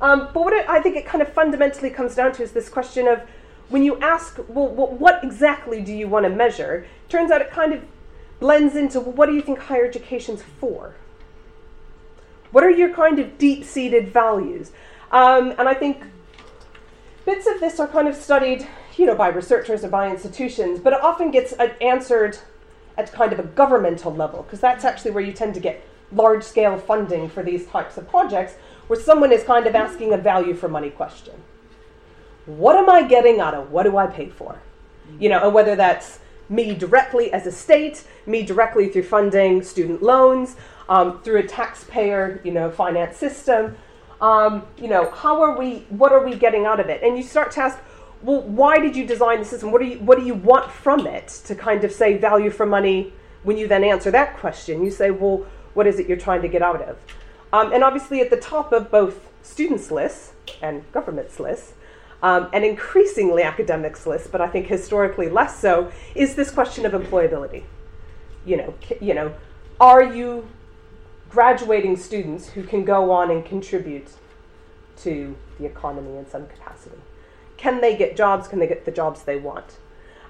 Um, 0.00 0.28
but 0.32 0.44
what 0.44 0.52
it, 0.52 0.68
I 0.68 0.80
think 0.80 0.96
it 0.96 1.06
kind 1.06 1.22
of 1.22 1.32
fundamentally 1.32 1.90
comes 1.90 2.14
down 2.14 2.32
to 2.32 2.42
is 2.42 2.52
this 2.52 2.68
question 2.68 3.06
of 3.06 3.22
when 3.68 3.82
you 3.82 3.98
ask, 4.00 4.38
well, 4.48 4.68
what 4.68 5.22
exactly 5.22 5.82
do 5.82 5.92
you 5.92 6.08
want 6.08 6.24
to 6.24 6.30
measure? 6.30 6.86
Turns 7.08 7.30
out 7.30 7.40
it 7.40 7.50
kind 7.50 7.72
of 7.72 7.84
blends 8.40 8.76
into 8.76 9.00
well, 9.00 9.12
what 9.12 9.26
do 9.26 9.34
you 9.34 9.42
think 9.42 9.58
higher 9.58 9.84
education's 9.84 10.42
for? 10.42 10.94
What 12.50 12.64
are 12.64 12.70
your 12.70 12.94
kind 12.94 13.18
of 13.18 13.36
deep 13.36 13.64
seated 13.64 14.08
values? 14.08 14.70
Um, 15.10 15.50
and 15.58 15.68
I 15.68 15.74
think 15.74 16.02
bits 17.28 17.46
of 17.46 17.60
this 17.60 17.78
are 17.78 17.86
kind 17.86 18.08
of 18.08 18.14
studied, 18.14 18.66
you 18.96 19.04
know, 19.04 19.14
by 19.14 19.28
researchers 19.28 19.84
or 19.84 19.88
by 19.88 20.08
institutions, 20.10 20.80
but 20.80 20.94
it 20.94 21.02
often 21.02 21.30
gets 21.30 21.52
answered 21.82 22.38
at 22.96 23.12
kind 23.12 23.34
of 23.34 23.38
a 23.38 23.42
governmental 23.42 24.14
level, 24.14 24.44
because 24.44 24.60
that's 24.60 24.82
actually 24.82 25.10
where 25.10 25.22
you 25.22 25.34
tend 25.34 25.52
to 25.52 25.60
get 25.60 25.84
large 26.10 26.42
scale 26.42 26.78
funding 26.78 27.28
for 27.28 27.42
these 27.42 27.66
types 27.66 27.98
of 27.98 28.08
projects, 28.08 28.54
where 28.86 28.98
someone 28.98 29.30
is 29.30 29.44
kind 29.44 29.66
of 29.66 29.74
asking 29.74 30.14
a 30.14 30.16
value 30.16 30.54
for 30.54 30.70
money 30.70 30.88
question. 30.88 31.34
What 32.46 32.76
am 32.76 32.88
I 32.88 33.02
getting 33.02 33.40
out 33.40 33.52
of 33.52 33.70
what 33.70 33.82
do 33.82 33.98
I 33.98 34.06
pay 34.06 34.30
for? 34.30 34.62
You 35.20 35.28
know, 35.28 35.44
and 35.44 35.52
whether 35.52 35.76
that's 35.76 36.20
me 36.48 36.74
directly 36.74 37.30
as 37.30 37.46
a 37.46 37.52
state, 37.52 38.06
me 38.24 38.42
directly 38.42 38.88
through 38.88 39.02
funding 39.02 39.62
student 39.62 40.02
loans, 40.02 40.56
um, 40.88 41.20
through 41.20 41.40
a 41.40 41.46
taxpayer, 41.46 42.40
you 42.42 42.52
know, 42.52 42.70
finance 42.70 43.18
system. 43.18 43.76
Um, 44.20 44.66
you 44.76 44.88
know, 44.88 45.10
how 45.10 45.42
are 45.42 45.56
we? 45.56 45.86
What 45.90 46.12
are 46.12 46.24
we 46.24 46.34
getting 46.34 46.66
out 46.66 46.80
of 46.80 46.88
it? 46.88 47.02
And 47.02 47.16
you 47.16 47.22
start 47.22 47.52
to 47.52 47.60
ask, 47.60 47.78
well, 48.22 48.42
why 48.42 48.78
did 48.78 48.96
you 48.96 49.06
design 49.06 49.38
the 49.38 49.44
system? 49.44 49.70
What 49.70 49.80
do 49.80 49.86
you 49.86 49.98
What 50.00 50.18
do 50.18 50.24
you 50.24 50.34
want 50.34 50.70
from 50.70 51.06
it? 51.06 51.28
To 51.46 51.54
kind 51.54 51.84
of 51.84 51.92
say 51.92 52.16
value 52.16 52.50
for 52.50 52.66
money. 52.66 53.12
When 53.44 53.56
you 53.56 53.68
then 53.68 53.84
answer 53.84 54.10
that 54.10 54.36
question, 54.36 54.84
you 54.84 54.90
say, 54.90 55.12
well, 55.12 55.46
what 55.74 55.86
is 55.86 56.00
it 56.00 56.08
you're 56.08 56.18
trying 56.18 56.42
to 56.42 56.48
get 56.48 56.60
out 56.60 56.82
of? 56.82 56.98
Um, 57.52 57.72
and 57.72 57.84
obviously, 57.84 58.20
at 58.20 58.30
the 58.30 58.36
top 58.36 58.72
of 58.72 58.90
both 58.90 59.28
students' 59.42 59.90
lists 59.90 60.32
and 60.60 60.90
government's 60.92 61.38
lists, 61.38 61.74
um, 62.22 62.48
and 62.52 62.64
increasingly 62.64 63.42
academics 63.42 64.06
lists, 64.06 64.28
but 64.30 64.40
I 64.40 64.48
think 64.48 64.66
historically 64.66 65.28
less 65.28 65.58
so, 65.58 65.90
is 66.14 66.34
this 66.34 66.50
question 66.50 66.84
of 66.84 66.92
employability. 66.92 67.62
You 68.44 68.56
know, 68.56 68.74
you 69.00 69.14
know, 69.14 69.34
are 69.80 70.02
you 70.02 70.48
graduating 71.30 71.96
students 71.96 72.48
who 72.50 72.62
can 72.62 72.84
go 72.84 73.10
on 73.10 73.30
and 73.30 73.44
contribute 73.44 74.08
to 74.98 75.36
the 75.58 75.66
economy 75.66 76.16
in 76.16 76.28
some 76.28 76.46
capacity? 76.46 76.98
Can 77.56 77.80
they 77.80 77.96
get 77.96 78.16
jobs? 78.16 78.48
Can 78.48 78.58
they 78.58 78.66
get 78.66 78.84
the 78.84 78.90
jobs 78.90 79.22
they 79.22 79.36
want? 79.36 79.78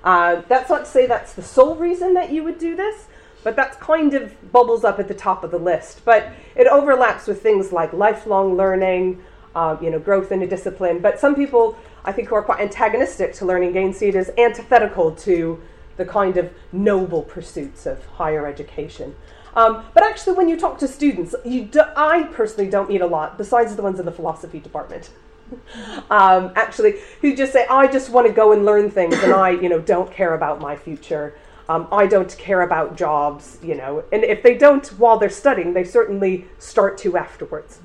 Uh, 0.03 0.43
that's 0.49 0.71
not 0.71 0.81
to 0.81 0.91
say 0.91 1.07
that's 1.07 1.35
the 1.35 1.43
sole 1.43 1.77
reason 1.77 2.15
that 2.15 2.31
you 2.31 2.43
would 2.43 2.59
do 2.59 2.75
this, 2.77 3.07
but 3.43 3.57
that's 3.57 3.77
kind 3.77 4.15
of 4.15 4.53
bubbles 4.53 4.85
up 4.85 4.99
at 4.99 5.09
the 5.09 5.15
top 5.15 5.45
of 5.45 5.51
the 5.51 5.59
list. 5.59 6.05
But 6.05 6.33
it 6.57 6.67
overlaps 6.67 7.27
with 7.27 7.43
things 7.43 7.73
like 7.73 7.93
lifelong 7.93 8.57
learning, 8.57 9.23
uh, 9.55 9.77
you 9.81 9.91
know, 9.91 9.99
growth 9.99 10.33
in 10.33 10.43
a 10.43 10.47
discipline. 10.47 11.01
But 11.01 11.19
some 11.19 11.35
people, 11.35 11.77
I 12.05 12.13
think, 12.13 12.29
who 12.29 12.35
are 12.37 12.43
quite 12.43 12.61
antagonistic 12.61 13.35
to 13.35 13.45
learning 13.45 13.73
gain 13.73 13.93
see 13.93 14.09
it 14.09 14.15
as 14.15 14.31
antithetical 14.39 15.13
to 15.17 15.61
the 15.97 16.05
kind 16.05 16.37
of 16.37 16.53
noble 16.73 17.23
pursuits 17.23 17.85
of 17.85 18.05
higher 18.07 18.47
education. 18.47 19.15
Um, 19.59 19.83
but 19.93 20.05
actually, 20.05 20.35
when 20.35 20.49
you 20.49 20.57
talk 20.57 20.79
to 20.79 20.87
students, 20.87 21.35
do, 21.43 21.83
I 21.97 22.29
personally 22.33 22.71
don't 22.71 22.89
meet 22.89 23.01
a 23.01 23.07
lot, 23.07 23.37
besides 23.37 23.75
the 23.75 23.83
ones 23.83 23.99
in 23.99 24.07
the 24.07 24.13
philosophy 24.13 24.61
department. 24.61 25.11
um, 26.11 26.53
actually, 26.55 26.95
who 27.23 27.35
just 27.35 27.53
say, 27.53 27.67
"I 27.69 27.89
just 27.89 28.11
want 28.11 28.29
to 28.29 28.33
go 28.33 28.53
and 28.53 28.65
learn 28.65 28.89
things, 28.89 29.17
and 29.17 29.33
I, 29.33 29.51
you 29.51 29.69
know, 29.69 29.81
don't 29.81 30.13
care 30.13 30.35
about 30.35 30.61
my 30.61 30.77
future. 30.77 31.37
Um, 31.69 31.89
I 31.91 32.07
don't 32.07 32.39
care 32.39 32.63
about 32.63 32.97
jobs, 32.97 33.59
you 33.61 33.75
know." 33.75 34.05
And 34.13 34.23
if 34.23 34.45
they 34.45 34.57
don't 34.57 34.87
while 34.97 35.19
they're 35.19 35.29
studying, 35.29 35.73
they 35.73 35.83
certainly 35.83 36.47
start 36.61 36.97
to 36.99 37.17
afterwards. 37.17 37.81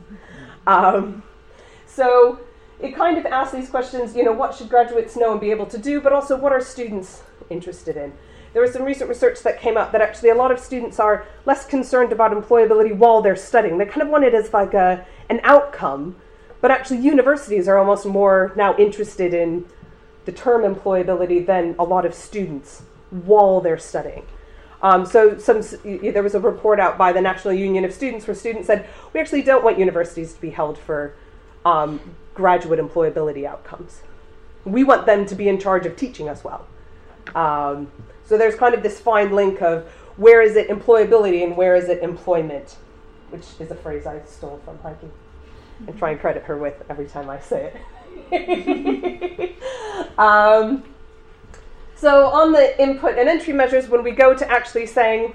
Um, 0.68 1.24
so 1.88 2.40
it 2.80 2.96
kind 2.96 3.18
of 3.18 3.26
asks 3.26 3.56
these 3.56 3.70
questions, 3.70 4.16
you 4.16 4.24
know, 4.24 4.32
what 4.32 4.54
should 4.54 4.70
graduates 4.70 5.16
know 5.16 5.32
and 5.32 5.42
be 5.42 5.50
able 5.50 5.66
to 5.66 5.80
do, 5.80 6.00
but 6.02 6.14
also 6.14 6.38
what 6.38 6.52
are 6.52 6.62
students 6.62 7.24
interested 7.50 7.98
in? 7.98 8.14
There 8.54 8.62
was 8.62 8.72
some 8.72 8.84
recent 8.84 9.10
research 9.10 9.42
that 9.42 9.60
came 9.60 9.78
out 9.78 9.92
that 9.92 10.02
actually 10.02 10.30
a 10.30 10.36
lot 10.36 10.52
of 10.52 10.60
students 10.60 11.00
are 11.00 11.26
less 11.46 11.66
concerned 11.66 12.12
about 12.12 12.32
employability 12.32 12.96
while 12.96 13.22
they're 13.22 13.36
studying. 13.36 13.80
They 13.80 13.86
kind 13.86 14.04
of 14.04 14.10
want 14.10 14.24
it 14.24 14.36
as 14.36 14.54
like 14.54 14.76
a, 14.76 15.06
an 15.30 15.42
outcome, 15.44 16.16
but 16.62 16.70
actually 16.70 17.00
universities 17.00 17.68
are 17.68 17.80
almost 17.80 18.06
more 18.06 18.54
now 18.56 18.78
interested 18.78 19.34
in 19.34 19.66
the 20.26 20.32
term 20.32 20.62
employability 20.62 21.44
than 21.46 21.76
a 21.80 21.84
lot 21.84 22.06
of 22.06 22.14
students 22.14 22.84
while 23.10 23.60
they're 23.60 23.78
studying. 23.80 24.26
Um, 24.84 25.06
so 25.06 25.38
some, 25.38 25.62
there 25.84 26.22
was 26.22 26.36
a 26.36 26.40
report 26.40 26.80
out 26.80 26.98
by 26.98 27.12
the 27.12 27.22
National 27.22 27.54
Union 27.54 27.86
of 27.86 27.94
Students 27.94 28.28
where 28.28 28.36
students 28.36 28.68
said, 28.68 28.86
we 29.14 29.20
actually 29.20 29.42
don't 29.42 29.64
want 29.64 29.80
universities 29.80 30.34
to 30.34 30.42
be 30.42 30.52
held 30.52 30.78
for 30.78 31.16
um, 31.66 32.02
graduate 32.34 32.80
employability 32.80 33.46
outcomes. 33.46 34.02
We 34.66 34.84
want 34.84 35.06
them 35.06 35.26
to 35.26 35.36
be 35.36 35.48
in 35.48 35.60
charge 35.60 35.86
of 35.86 35.96
teaching 35.96 36.30
us 36.30 36.44
well. 36.44 36.68
Um, 37.34 37.92
so 38.26 38.38
there's 38.38 38.56
kind 38.56 38.74
of 38.74 38.84
this 38.84 39.00
fine 39.00 39.32
link 39.32 39.62
of 39.62 39.88
where 40.18 40.42
is 40.42 40.56
it 40.56 40.70
employability 40.70 41.44
and 41.44 41.58
where 41.58 41.76
is 41.76 41.90
it 41.90 42.02
employment, 42.04 42.76
which 43.30 43.46
is 43.60 43.72
a 43.72 43.76
phrase 43.76 44.06
I 44.06 44.22
stole 44.26 44.62
from 44.64 44.78
Heike 44.80 45.10
and 45.88 45.98
try 45.98 46.12
and 46.12 46.20
credit 46.20 46.44
her 46.44 46.58
with 46.58 46.84
every 46.90 47.08
time 47.08 47.30
I 47.30 47.40
say 47.40 47.74
it. 48.32 49.56
um, 50.18 50.84
so 51.96 52.28
on 52.28 52.52
the 52.52 52.82
input 52.82 53.18
and 53.18 53.28
entry 53.28 53.54
measures, 53.54 53.88
when 53.90 54.04
we 54.04 54.12
go 54.12 54.34
to 54.36 54.50
actually 54.50 54.86
saying, 54.86 55.34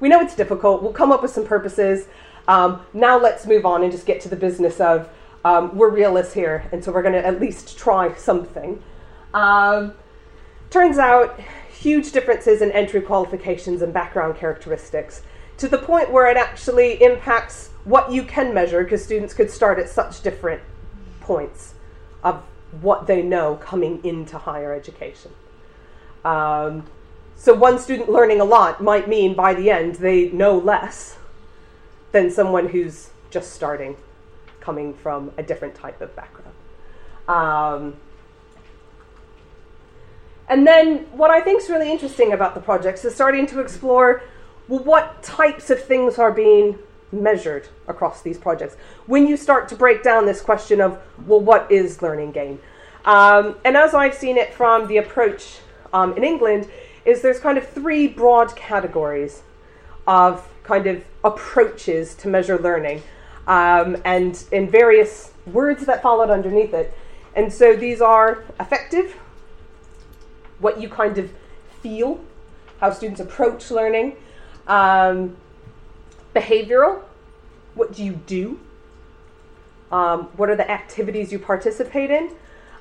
we 0.00 0.08
know 0.08 0.20
it's 0.20 0.34
difficult, 0.34 0.82
we'll 0.82 0.92
come 0.92 1.12
up 1.12 1.22
with 1.22 1.30
some 1.30 1.46
purposes. 1.46 2.06
Um, 2.48 2.82
now 2.92 3.18
let's 3.18 3.46
move 3.46 3.64
on 3.66 3.82
and 3.82 3.92
just 3.92 4.06
get 4.06 4.20
to 4.22 4.28
the 4.28 4.36
business 4.36 4.80
of 4.80 5.08
um, 5.44 5.76
we're 5.76 5.90
realists 5.90 6.32
here, 6.32 6.68
and 6.72 6.82
so 6.82 6.90
we're 6.90 7.02
going 7.02 7.14
to 7.14 7.26
at 7.26 7.40
least 7.40 7.76
try 7.76 8.14
something. 8.14 8.82
Um, 9.34 9.92
turns 10.70 10.98
out 10.98 11.38
huge 11.84 12.12
differences 12.12 12.62
in 12.62 12.72
entry 12.72 13.02
qualifications 13.02 13.82
and 13.82 13.92
background 13.92 14.34
characteristics 14.36 15.20
to 15.58 15.68
the 15.68 15.76
point 15.76 16.10
where 16.10 16.26
it 16.26 16.36
actually 16.38 17.00
impacts 17.02 17.68
what 17.84 18.10
you 18.10 18.22
can 18.22 18.54
measure 18.54 18.82
because 18.82 19.04
students 19.04 19.34
could 19.34 19.50
start 19.50 19.78
at 19.78 19.86
such 19.86 20.22
different 20.22 20.62
points 21.20 21.74
of 22.22 22.42
what 22.80 23.06
they 23.06 23.20
know 23.20 23.56
coming 23.56 24.02
into 24.02 24.38
higher 24.38 24.72
education. 24.72 25.30
Um, 26.24 26.86
so 27.36 27.52
one 27.52 27.78
student 27.78 28.08
learning 28.08 28.40
a 28.40 28.44
lot 28.44 28.82
might 28.82 29.06
mean 29.06 29.34
by 29.34 29.52
the 29.52 29.70
end 29.70 29.96
they 29.96 30.30
know 30.30 30.56
less 30.56 31.18
than 32.12 32.30
someone 32.30 32.70
who's 32.70 33.10
just 33.28 33.52
starting, 33.52 33.98
coming 34.58 34.94
from 34.94 35.32
a 35.36 35.42
different 35.42 35.74
type 35.74 36.00
of 36.00 36.16
background. 36.16 36.54
Um, 37.28 37.96
and 40.48 40.66
then 40.66 40.98
what 41.12 41.30
I 41.30 41.40
think 41.40 41.62
is 41.62 41.70
really 41.70 41.90
interesting 41.90 42.32
about 42.32 42.54
the 42.54 42.60
projects 42.60 43.04
is 43.04 43.14
starting 43.14 43.46
to 43.48 43.60
explore 43.60 44.22
well, 44.68 44.82
what 44.82 45.22
types 45.22 45.70
of 45.70 45.82
things 45.82 46.18
are 46.18 46.32
being 46.32 46.78
measured 47.12 47.68
across 47.86 48.22
these 48.22 48.38
projects 48.38 48.76
when 49.06 49.26
you 49.26 49.36
start 49.36 49.68
to 49.68 49.76
break 49.76 50.02
down 50.02 50.26
this 50.26 50.40
question 50.40 50.80
of, 50.80 50.98
well, 51.26 51.40
what 51.40 51.70
is 51.70 52.02
learning 52.02 52.32
gain? 52.32 52.58
Um, 53.04 53.56
and 53.64 53.76
as 53.76 53.94
I've 53.94 54.14
seen 54.14 54.36
it 54.38 54.54
from 54.54 54.86
the 54.88 54.96
approach 54.96 55.58
um, 55.92 56.16
in 56.16 56.24
England, 56.24 56.68
is 57.04 57.20
there's 57.20 57.38
kind 57.38 57.58
of 57.58 57.68
three 57.68 58.08
broad 58.08 58.56
categories 58.56 59.42
of 60.06 60.48
kind 60.62 60.86
of 60.86 61.04
approaches 61.22 62.14
to 62.14 62.28
measure 62.28 62.58
learning, 62.58 63.02
um, 63.46 64.00
and 64.04 64.44
in 64.52 64.70
various 64.70 65.32
words 65.46 65.84
that 65.84 66.02
followed 66.02 66.30
underneath 66.30 66.72
it. 66.72 66.96
And 67.36 67.52
so 67.52 67.76
these 67.76 68.00
are 68.00 68.44
affective, 68.58 69.16
what 70.64 70.80
you 70.80 70.88
kind 70.88 71.18
of 71.18 71.30
feel, 71.82 72.18
how 72.80 72.90
students 72.90 73.20
approach 73.20 73.70
learning, 73.70 74.16
um, 74.66 75.36
behavioral, 76.34 77.02
what 77.74 77.92
do 77.92 78.02
you 78.02 78.14
do, 78.14 78.58
um, 79.92 80.22
what 80.38 80.48
are 80.48 80.56
the 80.56 80.68
activities 80.70 81.30
you 81.30 81.38
participate 81.38 82.10
in, 82.10 82.30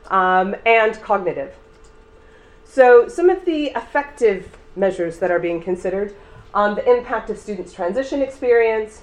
um, 0.07 0.55
and 0.65 1.01
cognitive. 1.01 1.53
So, 2.63 3.09
some 3.09 3.29
of 3.29 3.43
the 3.43 3.71
affective 3.71 4.57
measures 4.77 5.19
that 5.19 5.29
are 5.29 5.39
being 5.39 5.61
considered 5.61 6.15
on 6.53 6.75
the 6.75 6.89
impact 6.89 7.29
of 7.29 7.37
students' 7.37 7.73
transition 7.73 8.21
experience, 8.21 9.01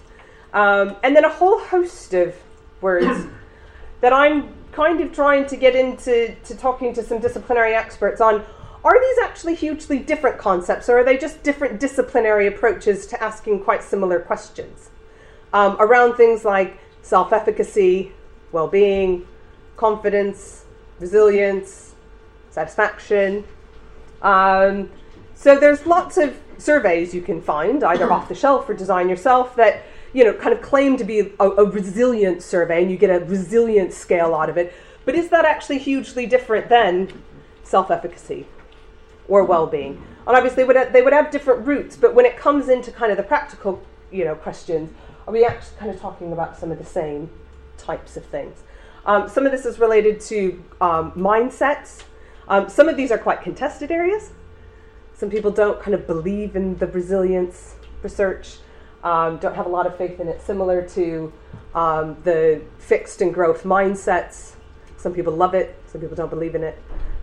um, 0.54 0.96
and 1.02 1.14
then 1.14 1.26
a 1.26 1.28
whole 1.28 1.58
host 1.58 2.14
of 2.14 2.34
words 2.80 3.26
that 4.00 4.14
I'm 4.14 4.54
kind 4.72 5.02
of 5.02 5.12
trying 5.12 5.44
to 5.48 5.56
get 5.56 5.76
into 5.76 6.34
to 6.44 6.56
talking 6.56 6.94
to 6.94 7.02
some 7.02 7.18
disciplinary 7.20 7.74
experts 7.74 8.22
on 8.22 8.42
are 8.82 9.00
these 9.00 9.18
actually 9.22 9.54
hugely 9.54 9.98
different 9.98 10.38
concepts, 10.38 10.88
or 10.88 11.00
are 11.00 11.04
they 11.04 11.18
just 11.18 11.42
different 11.42 11.78
disciplinary 11.80 12.46
approaches 12.46 13.06
to 13.08 13.22
asking 13.22 13.62
quite 13.62 13.82
similar 13.82 14.20
questions 14.20 14.90
um, 15.52 15.76
around 15.78 16.16
things 16.16 16.44
like 16.44 16.78
self 17.02 17.32
efficacy, 17.32 18.12
well 18.52 18.68
being, 18.68 19.26
confidence, 19.76 20.64
resilience, 20.98 21.94
satisfaction? 22.50 23.44
Um, 24.22 24.90
So 25.34 25.58
there's 25.58 25.86
lots 25.86 26.18
of 26.18 26.38
surveys 26.58 27.14
you 27.14 27.22
can 27.22 27.40
find, 27.40 27.82
either 27.82 28.12
off 28.16 28.28
the 28.28 28.34
shelf 28.34 28.68
or 28.68 28.74
design 28.74 29.08
yourself, 29.08 29.56
that 29.56 29.82
you 30.12 30.24
know 30.24 30.32
kind 30.34 30.54
of 30.54 30.62
claim 30.62 30.96
to 30.96 31.04
be 31.04 31.20
a, 31.20 31.44
a 31.44 31.64
resilient 31.64 32.42
survey, 32.42 32.82
and 32.82 32.90
you 32.90 32.96
get 32.96 33.10
a 33.10 33.24
resilience 33.26 33.94
scale 33.94 34.34
out 34.34 34.48
of 34.48 34.56
it. 34.56 34.72
But 35.04 35.14
is 35.14 35.28
that 35.30 35.44
actually 35.44 35.78
hugely 35.78 36.26
different 36.26 36.68
than 36.68 37.22
self-efficacy 37.62 38.46
or 39.30 39.44
well-being? 39.44 40.04
And 40.26 40.36
obviously, 40.36 40.64
would 40.64 40.76
have, 40.76 40.92
they 40.92 41.00
would 41.00 41.14
have 41.14 41.30
different 41.30 41.66
roots, 41.66 41.96
but 41.96 42.14
when 42.14 42.26
it 42.26 42.36
comes 42.36 42.68
into 42.68 42.92
kind 42.92 43.10
of 43.10 43.16
the 43.16 43.22
practical, 43.22 43.82
you 44.12 44.26
know, 44.26 44.34
questions, 44.34 44.92
are 45.26 45.32
we 45.32 45.46
actually 45.46 45.78
kind 45.78 45.90
of 45.90 45.98
talking 45.98 46.32
about 46.32 46.58
some 46.58 46.70
of 46.70 46.78
the 46.78 46.84
same 46.84 47.30
types 47.78 48.18
of 48.18 48.26
things? 48.26 48.62
Um, 49.06 49.28
some 49.28 49.46
of 49.46 49.52
this 49.52 49.64
is 49.64 49.78
related 49.78 50.20
to 50.22 50.62
um, 50.80 51.12
mindsets. 51.12 52.02
Um, 52.48 52.68
some 52.68 52.88
of 52.88 52.96
these 52.96 53.10
are 53.10 53.18
quite 53.18 53.40
contested 53.40 53.90
areas. 53.90 54.30
Some 55.14 55.30
people 55.30 55.50
don't 55.50 55.80
kind 55.80 55.94
of 55.94 56.06
believe 56.06 56.56
in 56.56 56.76
the 56.78 56.86
resilience 56.86 57.76
research, 58.02 58.56
um, 59.04 59.38
don't 59.38 59.54
have 59.54 59.66
a 59.66 59.68
lot 59.68 59.86
of 59.86 59.96
faith 59.96 60.18
in 60.20 60.28
it, 60.28 60.40
similar 60.40 60.82
to 60.90 61.32
um, 61.74 62.16
the 62.24 62.62
fixed 62.78 63.20
and 63.20 63.32
growth 63.32 63.64
mindsets. 63.64 64.54
Some 64.96 65.14
people 65.14 65.32
love 65.32 65.54
it, 65.54 65.78
some 65.86 66.00
people 66.00 66.16
don't 66.16 66.30
believe 66.30 66.54
in 66.54 66.62
it. 66.62 66.78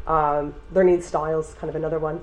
Um, 0.07 0.55
learning 0.73 1.01
styles, 1.01 1.53
kind 1.59 1.69
of 1.69 1.75
another 1.75 1.99
one. 1.99 2.21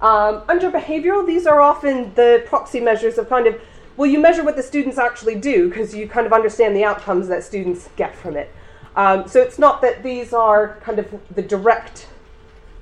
under 0.00 0.70
behavioral, 0.70 1.26
these 1.26 1.44
are 1.44 1.60
often 1.60 2.14
the 2.14 2.42
proxy 2.46 2.78
measures 2.78 3.18
of 3.18 3.28
kind 3.28 3.46
of 3.48 3.60
well, 3.96 4.08
you 4.08 4.18
measure 4.18 4.42
what 4.42 4.56
the 4.56 4.62
students 4.62 4.96
actually 4.96 5.34
do 5.34 5.68
because 5.68 5.94
you 5.94 6.08
kind 6.08 6.26
of 6.26 6.32
understand 6.32 6.74
the 6.74 6.84
outcomes 6.84 7.28
that 7.28 7.44
students 7.44 7.90
get 7.96 8.16
from 8.16 8.34
it. 8.34 8.50
Um, 8.96 9.28
so 9.28 9.42
it's 9.42 9.58
not 9.58 9.82
that 9.82 10.02
these 10.02 10.32
are 10.32 10.78
kind 10.80 10.98
of 10.98 11.20
the 11.34 11.42
direct 11.42 12.06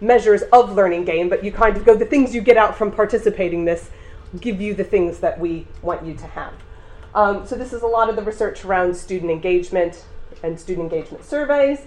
measures 0.01 0.43
of 0.53 0.77
learning 0.77 1.07
gain, 1.07 1.29
but 1.29 1.43
you 1.43 1.51
kind 1.51 1.77
of 1.77 1.85
go, 1.85 1.97
the 1.97 2.05
things 2.05 2.35
you 2.35 2.41
get 2.41 2.57
out 2.57 2.77
from 2.79 2.93
participating 2.93 3.65
this 3.65 3.91
give 4.41 4.61
you 4.61 4.75
the 4.75 4.85
things 4.85 5.19
that 5.19 5.41
we 5.41 5.67
want 5.83 6.05
you 6.07 6.15
to 6.15 6.27
have. 6.29 6.53
Um, 7.15 7.47
so 7.47 7.57
this 7.57 7.73
is 7.73 7.83
a 7.83 7.87
lot 7.87 8.09
of 8.09 8.17
the 8.17 8.23
research 8.23 8.65
around 8.65 8.95
student 8.95 9.31
engagement 9.31 10.05
and 10.43 10.61
student 10.61 10.93
engagement 10.93 11.25
surveys, 11.25 11.81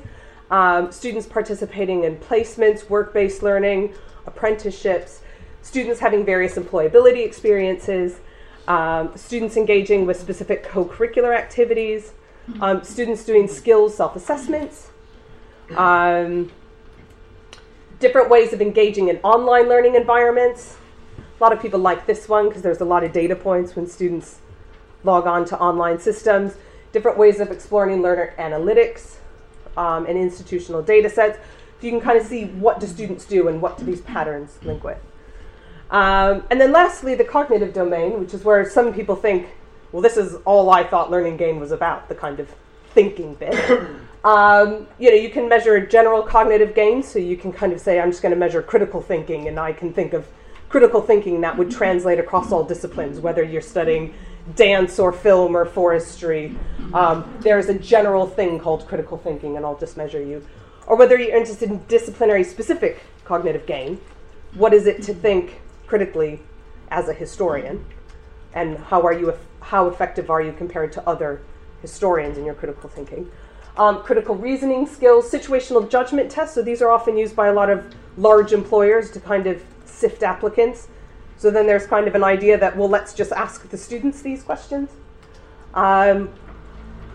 um, 0.51 0.91
students 0.91 1.25
participating 1.25 2.03
in 2.03 2.17
placements, 2.17 2.89
work-based 2.89 3.41
learning, 3.41 3.93
apprenticeships, 4.25 5.21
students 5.61 5.99
having 5.99 6.25
various 6.25 6.55
employability 6.55 7.25
experiences, 7.25 8.19
um, 8.67 9.15
students 9.15 9.55
engaging 9.55 10.05
with 10.05 10.19
specific 10.19 10.63
co-curricular 10.63 11.35
activities, 11.35 12.13
um, 12.59 12.83
students 12.83 13.23
doing 13.23 13.47
skills 13.47 13.95
self-assessments, 13.95 14.89
um, 15.77 16.51
different 17.99 18.29
ways 18.29 18.51
of 18.51 18.61
engaging 18.61 19.07
in 19.07 19.17
online 19.17 19.69
learning 19.69 19.95
environments. 19.95 20.77
A 21.17 21.43
lot 21.43 21.53
of 21.53 21.61
people 21.61 21.79
like 21.79 22.05
this 22.05 22.27
one 22.27 22.49
because 22.49 22.61
there's 22.61 22.81
a 22.81 22.85
lot 22.85 23.03
of 23.03 23.13
data 23.13 23.35
points 23.35 23.75
when 23.75 23.87
students 23.87 24.39
log 25.03 25.25
on 25.25 25.45
to 25.45 25.57
online 25.59 25.97
systems, 25.97 26.55
different 26.91 27.17
ways 27.17 27.39
of 27.39 27.51
exploring 27.51 28.01
learner 28.01 28.33
analytics 28.37 29.20
um, 29.77 30.05
and 30.05 30.17
institutional 30.17 30.81
data 30.81 31.09
sets. 31.09 31.37
So 31.79 31.87
you 31.87 31.91
can 31.91 32.01
kind 32.01 32.19
of 32.19 32.25
see 32.25 32.45
what 32.45 32.79
do 32.79 32.87
students 32.87 33.25
do 33.25 33.47
and 33.47 33.61
what 33.61 33.77
do 33.77 33.85
these 33.85 34.01
patterns 34.01 34.59
link 34.63 34.83
with. 34.83 34.99
Um, 35.89 36.43
and 36.49 36.61
then 36.61 36.71
lastly, 36.71 37.15
the 37.15 37.23
cognitive 37.23 37.73
domain, 37.73 38.19
which 38.19 38.33
is 38.33 38.43
where 38.43 38.69
some 38.69 38.93
people 38.93 39.15
think, 39.15 39.49
well, 39.91 40.01
this 40.01 40.15
is 40.15 40.35
all 40.45 40.69
I 40.69 40.83
thought 40.83 41.11
learning 41.11 41.37
gain 41.37 41.59
was 41.59 41.71
about, 41.71 42.07
the 42.07 42.15
kind 42.15 42.39
of 42.39 42.49
thinking 42.93 43.35
bit. 43.35 43.53
um, 44.23 44.87
you 44.99 45.09
know, 45.09 45.17
you 45.17 45.29
can 45.29 45.49
measure 45.49 45.85
general 45.85 46.23
cognitive 46.23 46.73
gain, 46.73 47.03
so 47.03 47.19
you 47.19 47.35
can 47.35 47.51
kind 47.51 47.73
of 47.73 47.81
say, 47.81 47.99
I'm 47.99 48.09
just 48.09 48.21
going 48.21 48.33
to 48.33 48.39
measure 48.39 48.61
critical 48.61 49.01
thinking, 49.01 49.47
and 49.47 49.59
I 49.59 49.73
can 49.73 49.93
think 49.93 50.13
of 50.13 50.27
critical 50.69 51.01
thinking 51.01 51.41
that 51.41 51.57
would 51.57 51.69
translate 51.69 52.19
across 52.19 52.51
all 52.53 52.63
disciplines, 52.63 53.19
whether 53.19 53.43
you're 53.43 53.61
studying 53.61 54.13
dance 54.55 54.99
or 54.99 55.11
film 55.11 55.55
or 55.55 55.65
forestry. 55.65 56.55
Um, 56.93 57.37
there's 57.41 57.69
a 57.69 57.77
general 57.77 58.27
thing 58.27 58.59
called 58.59 58.87
critical 58.87 59.17
thinking, 59.17 59.57
and 59.57 59.65
I'll 59.65 59.77
just 59.77 59.97
measure 59.97 60.21
you. 60.21 60.45
Or 60.87 60.95
whether 60.97 61.17
you're 61.17 61.35
interested 61.35 61.69
in 61.69 61.83
disciplinary 61.85 62.43
specific 62.43 63.01
cognitive 63.23 63.65
gain, 63.65 63.99
what 64.55 64.73
is 64.73 64.87
it 64.87 65.01
to 65.03 65.13
think 65.13 65.61
critically 65.87 66.41
as 66.89 67.07
a 67.07 67.13
historian, 67.13 67.85
and 68.53 68.77
how 68.77 69.01
are 69.03 69.13
you 69.13 69.33
how 69.61 69.87
effective 69.87 70.29
are 70.29 70.41
you 70.41 70.51
compared 70.51 70.91
to 70.91 71.07
other 71.07 71.41
historians 71.81 72.37
in 72.37 72.45
your 72.45 72.55
critical 72.55 72.89
thinking? 72.89 73.31
Um, 73.77 74.03
critical 74.03 74.35
reasoning 74.35 74.85
skills, 74.85 75.31
situational 75.31 75.89
judgment 75.89 76.29
tests. 76.29 76.55
So 76.55 76.61
these 76.61 76.81
are 76.81 76.91
often 76.91 77.17
used 77.17 77.35
by 77.35 77.47
a 77.47 77.53
lot 77.53 77.69
of 77.69 77.85
large 78.17 78.51
employers 78.51 79.11
to 79.11 79.19
kind 79.19 79.47
of 79.47 79.63
sift 79.85 80.23
applicants. 80.23 80.89
So 81.41 81.49
then 81.49 81.65
there's 81.65 81.87
kind 81.87 82.07
of 82.07 82.13
an 82.13 82.23
idea 82.23 82.55
that 82.59 82.77
well, 82.77 82.87
let's 82.87 83.15
just 83.15 83.31
ask 83.31 83.67
the 83.67 83.75
students 83.75 84.21
these 84.21 84.43
questions. 84.43 84.91
Um, 85.73 86.27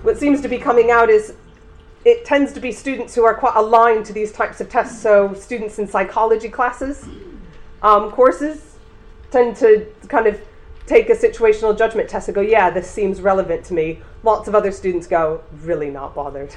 what 0.03 0.19
seems 0.19 0.41
to 0.41 0.49
be 0.49 0.59
coming 0.59 0.91
out 0.91 1.11
is 1.11 1.35
it 2.05 2.25
tends 2.25 2.53
to 2.55 2.59
be 2.59 2.73
students 2.73 3.15
who 3.15 3.23
are 3.23 3.35
quite 3.35 3.55
aligned 3.55 4.05
to 4.07 4.13
these 4.13 4.33
types 4.33 4.61
of 4.61 4.69
tests. 4.69 5.01
So 5.01 5.33
students 5.35 5.79
in 5.79 5.87
psychology 5.87 6.49
classes, 6.49 7.07
um, 7.83 8.11
courses, 8.11 8.75
tend 9.31 9.55
to 9.59 9.87
kind 10.09 10.27
of 10.27 10.41
take 10.87 11.09
a 11.09 11.15
situational 11.15 11.79
judgment 11.79 12.09
test 12.11 12.27
and 12.27 12.35
go, 12.35 12.41
yeah, 12.41 12.69
this 12.69 12.91
seems 12.91 13.21
relevant 13.21 13.65
to 13.67 13.75
me. 13.75 14.01
Lots 14.25 14.49
of 14.49 14.57
other 14.57 14.73
students 14.73 15.07
go, 15.07 15.45
really 15.63 15.89
not 15.89 16.17
bothered. 16.17 16.53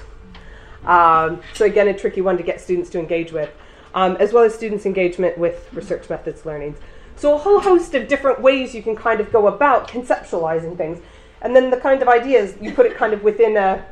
Um, 0.86 1.44
so 1.54 1.66
again, 1.66 1.88
a 1.88 1.94
tricky 1.94 2.22
one 2.22 2.36
to 2.38 2.44
get 2.44 2.62
students 2.62 2.90
to 2.90 3.00
engage 3.00 3.32
with, 3.32 3.52
um, 3.94 4.16
as 4.16 4.34
well 4.34 4.44
as 4.44 4.56
students' 4.56 4.88
engagement 4.88 5.38
with 5.38 5.72
research 5.72 6.10
methods 6.10 6.48
learning. 6.48 6.76
So 7.20 7.36
a 7.36 7.38
whole 7.38 7.60
host 7.60 7.94
of 7.96 8.08
different 8.08 8.42
ways 8.42 8.74
you 8.74 8.82
can 8.82 8.96
kind 8.96 9.20
of 9.20 9.30
go 9.30 9.48
about 9.48 9.90
conceptualizing 9.90 10.78
things. 10.78 11.00
And 11.42 11.54
then 11.54 11.70
the 11.70 11.76
kind 11.76 12.02
of 12.02 12.08
ideas, 12.08 12.56
you 12.62 12.72
put 12.72 12.86
it 12.86 12.96
kind 12.96 13.12
of 13.12 13.24
within 13.24 13.58
a 13.58 13.86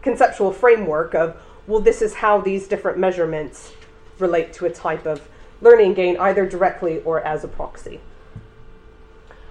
conceptual 0.00 0.52
framework 0.52 1.12
of, 1.12 1.36
well, 1.66 1.80
this 1.80 2.00
is 2.02 2.14
how 2.14 2.40
these 2.40 2.68
different 2.68 2.96
measurements 2.96 3.72
relate 4.20 4.52
to 4.52 4.66
a 4.66 4.70
type 4.70 5.06
of 5.06 5.28
learning 5.60 5.94
gain, 5.94 6.18
either 6.18 6.48
directly 6.48 7.00
or 7.00 7.20
as 7.22 7.42
a 7.42 7.48
proxy. 7.48 8.00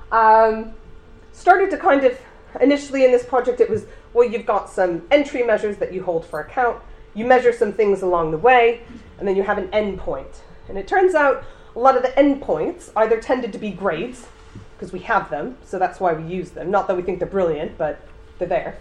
Um, 0.09 0.73
started 1.33 1.69
to 1.71 1.77
kind 1.77 2.05
of 2.05 2.17
initially 2.61 3.03
in 3.03 3.11
this 3.11 3.25
project 3.25 3.59
it 3.59 3.69
was 3.69 3.85
well 4.13 4.27
you've 4.27 4.45
got 4.45 4.69
some 4.69 5.05
entry 5.11 5.43
measures 5.43 5.75
that 5.77 5.93
you 5.93 6.01
hold 6.01 6.25
for 6.25 6.39
account. 6.39 6.81
You 7.13 7.25
measure 7.25 7.51
some 7.51 7.73
things 7.73 8.01
along 8.01 8.31
the 8.31 8.37
way 8.37 8.83
and 9.19 9.27
then 9.27 9.35
you 9.35 9.43
have 9.43 9.57
an 9.57 9.67
endpoint 9.67 10.37
and 10.69 10.77
it 10.77 10.87
turns 10.87 11.13
out 11.13 11.43
a 11.77 11.79
lot 11.79 11.95
of 11.95 12.01
the 12.01 12.09
endpoints 12.09 12.89
either 12.95 13.21
tended 13.21 13.53
to 13.53 13.59
be 13.59 13.69
grades 13.69 14.25
because 14.75 14.91
we 14.91 14.99
have 14.99 15.29
them 15.29 15.57
so 15.63 15.77
that's 15.77 15.99
why 15.99 16.11
we 16.11 16.23
use 16.23 16.49
them. 16.49 16.71
Not 16.71 16.87
that 16.87 16.97
we 16.97 17.03
think 17.03 17.19
they're 17.19 17.27
brilliant 17.27 17.77
but 17.77 18.01
they're 18.39 18.47
there. 18.47 18.77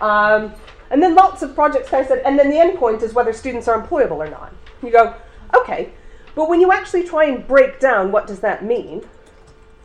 Um, 0.00 0.52
and 0.90 1.00
then 1.00 1.14
lots 1.14 1.42
of 1.42 1.54
projects 1.54 1.88
kind 1.88 2.02
of 2.02 2.08
said 2.08 2.22
and 2.26 2.36
then 2.36 2.50
the 2.50 2.56
endpoint 2.56 3.02
is 3.02 3.14
whether 3.14 3.32
students 3.32 3.68
are 3.68 3.80
employable 3.80 4.16
or 4.16 4.28
not. 4.28 4.52
You 4.82 4.90
go 4.90 5.14
okay 5.56 5.92
but 6.34 6.48
when 6.48 6.60
you 6.60 6.72
actually 6.72 7.04
try 7.04 7.24
and 7.26 7.46
break 7.46 7.78
down 7.78 8.10
what 8.10 8.26
does 8.26 8.40
that 8.40 8.64
mean? 8.64 9.04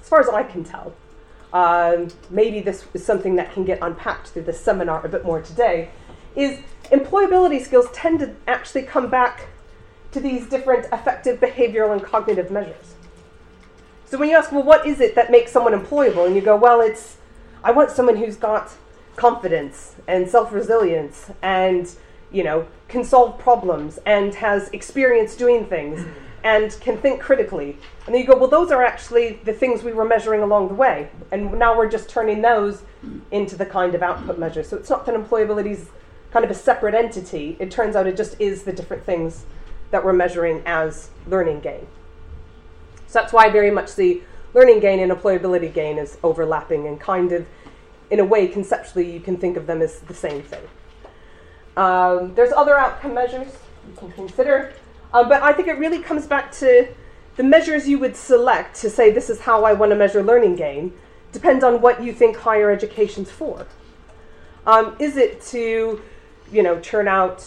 As 0.02 0.10
far 0.10 0.20
as 0.20 0.28
I 0.28 0.42
can 0.42 0.64
tell. 0.64 0.94
Um, 1.54 2.10
maybe 2.32 2.62
this 2.62 2.86
is 2.94 3.06
something 3.06 3.36
that 3.36 3.54
can 3.54 3.64
get 3.64 3.80
unpacked 3.82 4.30
through 4.30 4.44
this 4.44 4.60
seminar 4.60 5.06
a 5.06 5.10
bit 5.10 5.24
more 5.24 5.42
today, 5.42 5.90
is 6.36 6.60
employability 6.92 7.64
skills 7.64 7.86
tend 7.94 8.20
to 8.20 8.36
actually 8.46 8.82
come 8.82 9.10
back 9.10 9.48
to 10.16 10.22
these 10.22 10.48
different 10.48 10.88
affective 10.94 11.42
behavioral 11.42 11.92
and 11.92 12.02
cognitive 12.02 12.50
measures. 12.50 12.96
So 14.06 14.18
when 14.18 14.30
you 14.30 14.38
ask, 14.38 14.50
well, 14.50 14.64
what 14.64 14.88
is 14.88 15.02
it 15.02 15.14
that 15.16 15.30
makes 15.30 15.52
someone 15.52 15.74
employable? 15.74 16.26
And 16.26 16.34
you 16.38 16.42
go, 16.42 16.56
well, 16.56 16.80
it's, 16.80 17.18
I 17.66 17.72
want 17.72 17.92
someone 17.92 18.16
who's 18.16 18.38
got 18.38 18.72
confidence 19.18 19.96
and 20.08 20.30
self-resilience 20.30 21.32
and, 21.42 21.94
you 22.32 22.46
know, 22.46 22.66
can 22.88 23.04
solve 23.04 23.38
problems 23.38 24.00
and 24.06 24.34
has 24.36 24.70
experience 24.70 25.36
doing 25.36 25.66
things 25.66 26.00
mm. 26.00 26.14
and 26.46 26.78
can 26.80 26.98
think 26.98 27.20
critically. 27.20 27.78
And 28.06 28.16
then 28.16 28.22
you 28.22 28.28
go, 28.28 28.38
well, 28.38 28.50
those 28.50 28.72
are 28.72 28.86
actually 28.86 29.42
the 29.44 29.52
things 29.52 29.84
we 29.84 29.92
were 29.92 30.06
measuring 30.06 30.44
along 30.44 30.70
the 30.70 30.76
way. 30.76 31.10
And 31.32 31.60
now 31.60 31.76
we're 31.76 31.90
just 31.90 32.08
turning 32.08 32.42
those 32.42 32.84
into 33.32 33.58
the 33.58 33.66
kind 33.66 33.94
of 33.94 34.02
output 34.02 34.40
measure. 34.40 34.64
So 34.64 34.78
it's 34.78 34.90
not 34.90 35.06
that 35.08 35.16
employability 35.16 35.72
is 35.72 35.90
kind 36.32 36.46
of 36.46 36.52
a 36.52 36.56
separate 36.56 36.96
entity. 36.96 37.58
It 37.60 37.70
turns 37.70 37.98
out 37.98 38.08
it 38.08 38.16
just 38.16 38.40
is 38.40 38.64
the 38.64 38.72
different 38.72 39.04
things 39.04 39.44
that 39.96 40.04
we're 40.04 40.12
measuring 40.12 40.62
as 40.66 41.10
learning 41.26 41.62
gain. 41.62 41.88
So 43.08 43.22
that's 43.22 43.32
why 43.32 43.50
very 43.50 43.72
much 43.72 43.96
the 43.96 44.22
learning 44.54 44.82
gain 44.82 45.00
and 45.00 45.10
employability 45.10 45.74
gain 45.74 45.98
is 45.98 46.18
overlapping 46.22 46.86
and 46.86 47.00
kind 47.00 47.32
of, 47.32 47.48
in 48.12 48.20
a 48.20 48.26
way, 48.26 48.46
conceptually, 48.46 49.10
you 49.10 49.22
can 49.22 49.38
think 49.38 49.56
of 49.56 49.68
them 49.68 49.82
as 49.82 50.02
the 50.02 50.14
same 50.14 50.42
thing. 50.42 50.64
Um, 51.78 52.36
there's 52.36 52.52
other 52.52 52.78
outcome 52.78 53.14
measures 53.14 53.54
you 53.88 53.96
can 53.96 54.12
consider. 54.12 54.74
Um, 55.14 55.30
but 55.30 55.42
I 55.42 55.54
think 55.54 55.70
it 55.70 55.78
really 55.78 56.02
comes 56.02 56.28
back 56.28 56.52
to 56.54 56.90
the 57.38 57.44
measures 57.44 57.88
you 57.88 57.98
would 58.00 58.18
select 58.18 58.76
to 58.82 58.90
say 58.90 59.12
this 59.12 59.30
is 59.30 59.40
how 59.40 59.64
I 59.64 59.72
want 59.72 59.92
to 59.92 59.96
measure 59.96 60.22
learning 60.22 60.58
gain 60.58 60.92
depends 61.32 61.64
on 61.64 61.80
what 61.80 62.04
you 62.04 62.12
think 62.12 62.36
higher 62.36 62.70
education's 62.70 63.32
for. 63.32 63.66
Um, 64.68 64.98
is 65.00 65.16
it 65.16 65.42
to, 65.54 66.02
you 66.52 66.64
know, 66.64 66.82
churn 66.82 67.08
out 67.08 67.46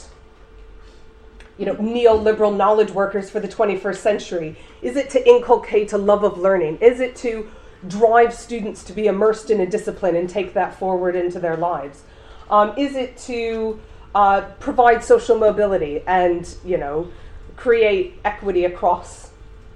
you 1.58 1.66
know, 1.66 1.74
neoliberal 1.74 2.56
knowledge 2.56 2.90
workers 2.90 3.28
for 3.28 3.40
the 3.40 3.48
21st 3.48 3.96
century? 3.96 4.56
Is 4.80 4.96
it 4.96 5.10
to 5.10 5.28
inculcate 5.28 5.92
a 5.92 5.98
love 5.98 6.24
of 6.24 6.38
learning? 6.38 6.78
Is 6.80 7.00
it 7.00 7.16
to 7.16 7.50
drive 7.86 8.32
students 8.32 8.82
to 8.84 8.92
be 8.92 9.06
immersed 9.06 9.50
in 9.50 9.60
a 9.60 9.66
discipline 9.66 10.16
and 10.16 10.30
take 10.30 10.54
that 10.54 10.78
forward 10.78 11.16
into 11.16 11.38
their 11.38 11.56
lives? 11.56 12.02
Um, 12.48 12.72
is 12.78 12.96
it 12.96 13.18
to 13.18 13.80
uh, 14.14 14.42
provide 14.60 15.04
social 15.04 15.36
mobility 15.36 16.02
and, 16.06 16.56
you 16.64 16.78
know, 16.78 17.10
create 17.56 18.18
equity 18.24 18.64
across 18.64 19.30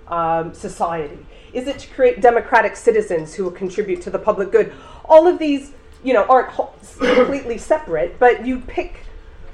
um, 0.09 0.55
society? 0.55 1.27
Is 1.53 1.67
it 1.67 1.79
to 1.81 1.89
create 1.89 2.21
democratic 2.21 2.77
citizens 2.77 3.35
who 3.35 3.45
will 3.45 3.51
contribute 3.51 4.01
to 4.03 4.11
the 4.11 4.19
public 4.19 4.53
good? 4.53 4.73
All 5.05 5.27
of 5.27 5.39
these, 5.39 5.73
you 6.03 6.15
know, 6.15 6.25
aren't 6.25 6.51
completely 6.99 7.59
separate, 7.59 8.19
but 8.19 8.47
you 8.47 8.61
pick 8.61 9.05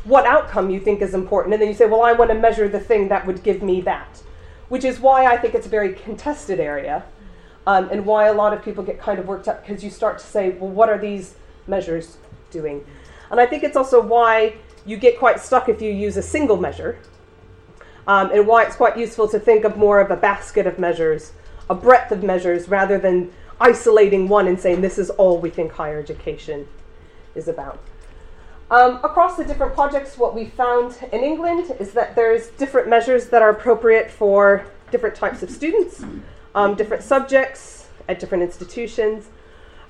what 0.08 0.24
outcome 0.26 0.70
you 0.70 0.80
think 0.80 1.02
is 1.02 1.14
important, 1.14 1.52
and 1.52 1.60
then 1.60 1.68
you 1.68 1.74
say, 1.74 1.86
well, 1.86 2.02
I 2.02 2.12
want 2.12 2.30
to 2.30 2.34
measure 2.34 2.68
the 2.68 2.80
thing 2.80 3.08
that 3.08 3.26
would 3.26 3.42
give 3.42 3.62
me 3.62 3.80
that, 3.82 4.22
which 4.68 4.84
is 4.84 4.98
why 4.98 5.26
I 5.26 5.36
think 5.36 5.54
it's 5.54 5.66
a 5.66 5.70
very 5.70 5.92
contested 5.92 6.58
area, 6.58 7.04
um, 7.66 7.88
and 7.90 8.06
why 8.06 8.26
a 8.26 8.32
lot 8.32 8.54
of 8.54 8.64
people 8.64 8.82
get 8.82 8.98
kind 8.98 9.18
of 9.18 9.26
worked 9.26 9.46
up 9.46 9.66
because 9.66 9.84
you 9.84 9.90
start 9.90 10.18
to 10.18 10.24
say, 10.24 10.50
well, 10.50 10.70
what 10.70 10.88
are 10.88 10.98
these 10.98 11.34
measures 11.66 12.16
doing? 12.50 12.84
And 13.30 13.38
I 13.38 13.46
think 13.46 13.62
it's 13.62 13.76
also 13.76 14.00
why 14.00 14.54
you 14.86 14.96
get 14.96 15.18
quite 15.18 15.38
stuck 15.38 15.68
if 15.68 15.82
you 15.82 15.92
use 15.92 16.16
a 16.16 16.22
single 16.22 16.56
measure, 16.56 16.98
um, 18.06 18.30
and 18.32 18.46
why 18.46 18.64
it's 18.64 18.76
quite 18.76 18.96
useful 18.96 19.28
to 19.28 19.38
think 19.38 19.64
of 19.64 19.76
more 19.76 20.00
of 20.00 20.10
a 20.10 20.16
basket 20.16 20.66
of 20.66 20.78
measures, 20.78 21.32
a 21.68 21.74
breadth 21.74 22.10
of 22.10 22.22
measures, 22.22 22.66
rather 22.68 22.98
than 22.98 23.30
isolating 23.60 24.28
one 24.28 24.48
and 24.48 24.58
saying 24.58 24.80
this 24.80 24.96
is 24.98 25.10
all 25.10 25.38
we 25.38 25.50
think 25.50 25.72
higher 25.72 25.98
education 25.98 26.66
is 27.34 27.48
about. 27.48 27.78
Um, 28.70 28.96
across 28.96 29.36
the 29.36 29.44
different 29.44 29.72
projects, 29.72 30.18
what 30.18 30.34
we 30.34 30.44
found 30.44 30.98
in 31.10 31.24
England 31.24 31.72
is 31.80 31.92
that 31.92 32.14
there's 32.14 32.48
different 32.48 32.86
measures 32.86 33.28
that 33.30 33.40
are 33.40 33.48
appropriate 33.48 34.10
for 34.10 34.66
different 34.90 35.14
types 35.14 35.42
of 35.42 35.50
students, 35.50 36.04
um, 36.54 36.74
different 36.74 37.02
subjects 37.02 37.88
at 38.08 38.20
different 38.20 38.44
institutions. 38.44 39.28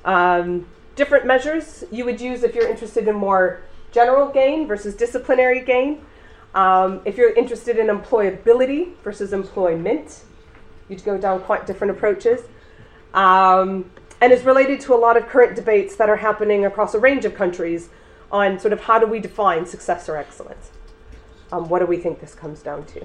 Um, 0.05 0.69
different 0.95 1.27
measures 1.27 1.85
you 1.91 2.05
would 2.05 2.21
use 2.21 2.43
if 2.43 2.55
you're 2.55 2.69
interested 2.69 3.09
in 3.09 3.17
more 3.17 3.63
general 3.91 4.29
gain 4.29 4.67
versus 4.67 4.95
disciplinary 4.95 5.65
gain. 5.65 6.05
Um, 6.55 7.01
if 7.05 7.17
you're 7.17 7.33
interested 7.33 7.79
in 7.79 7.89
employability 7.89 8.95
versus 9.03 9.33
employment, 9.33 10.25
you'd 10.89 11.05
go 11.05 11.19
down 11.19 11.41
quite 11.41 11.67
different 11.67 11.91
approaches. 11.91 12.43
Um, 13.13 13.91
and 14.21 14.33
is 14.33 14.45
related 14.45 14.81
to 14.83 14.95
a 14.95 14.97
lot 14.97 15.17
of 15.17 15.27
current 15.29 15.57
debates 15.57 15.97
that 15.97 16.09
are 16.09 16.17
happening 16.17 16.65
across 16.65 16.95
a 16.95 16.99
range 16.99 17.25
of 17.25 17.35
countries 17.35 17.89
on 18.31 18.59
sort 18.59 18.73
of 18.73 18.81
how 18.81 18.99
do 18.99 19.07
we 19.07 19.21
define 19.21 19.67
success 19.67 20.09
or 20.09 20.17
excellence. 20.17 20.71
Um, 21.51 21.69
what 21.69 21.79
do 21.79 21.87
we 21.87 21.97
think 21.97 22.21
this 22.21 22.35
comes 22.35 22.63
down 22.63 22.85
to? 22.87 23.01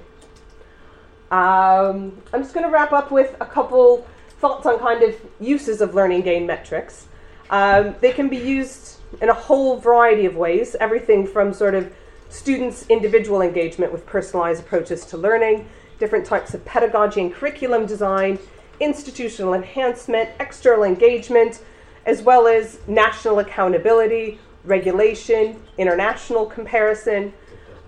Um, 1.34 2.22
I'm 2.32 2.42
just 2.42 2.54
going 2.54 2.64
to 2.64 2.70
wrap 2.70 2.92
up 2.92 3.10
with 3.10 3.36
a 3.40 3.46
couple 3.46 4.06
thoughts 4.38 4.66
on 4.66 4.78
kind 4.78 5.02
of 5.02 5.16
uses 5.40 5.80
of 5.80 5.94
learning 5.94 6.22
gain 6.22 6.46
metrics. 6.46 7.08
Um, 7.50 7.94
they 8.00 8.12
can 8.12 8.28
be 8.28 8.36
used 8.36 8.98
in 9.20 9.28
a 9.28 9.34
whole 9.34 9.78
variety 9.78 10.26
of 10.26 10.36
ways, 10.36 10.76
everything 10.80 11.26
from 11.26 11.52
sort 11.52 11.74
of 11.74 11.92
students' 12.28 12.84
individual 12.88 13.42
engagement 13.42 13.92
with 13.92 14.04
personalized 14.06 14.60
approaches 14.60 15.06
to 15.06 15.16
learning, 15.16 15.68
different 15.98 16.26
types 16.26 16.52
of 16.52 16.64
pedagogy 16.64 17.20
and 17.20 17.32
curriculum 17.32 17.86
design, 17.86 18.38
institutional 18.80 19.54
enhancement, 19.54 20.28
external 20.40 20.84
engagement, 20.84 21.62
as 22.06 22.22
well 22.22 22.46
as 22.46 22.78
national 22.86 23.38
accountability, 23.38 24.38
regulation, 24.64 25.62
international 25.78 26.46
comparison. 26.46 27.32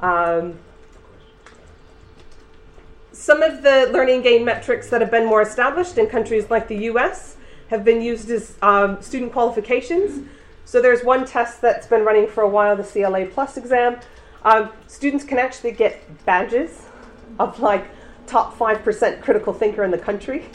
Um, 0.00 0.58
some 3.12 3.42
of 3.42 3.62
the 3.62 3.90
learning 3.92 4.22
gain 4.22 4.44
metrics 4.44 4.90
that 4.90 5.00
have 5.00 5.10
been 5.10 5.26
more 5.26 5.42
established 5.42 5.96
in 5.98 6.06
countries 6.06 6.50
like 6.50 6.68
the 6.68 6.76
US 6.90 7.36
have 7.68 7.84
been 7.84 8.00
used 8.00 8.30
as 8.30 8.54
um, 8.62 9.00
student 9.00 9.32
qualifications. 9.32 10.28
So 10.64 10.82
there's 10.82 11.02
one 11.02 11.24
test 11.24 11.60
that's 11.60 11.86
been 11.86 12.04
running 12.04 12.26
for 12.28 12.42
a 12.42 12.48
while, 12.48 12.76
the 12.76 12.84
CLA 12.84 13.26
Plus 13.26 13.56
exam. 13.56 13.98
Um, 14.44 14.70
students 14.86 15.24
can 15.24 15.38
actually 15.38 15.72
get 15.72 16.24
badges 16.24 16.86
of 17.38 17.58
like 17.60 17.86
top 18.26 18.56
5% 18.56 19.20
critical 19.22 19.52
thinker 19.52 19.84
in 19.84 19.90
the 19.90 19.98
country. 19.98 20.44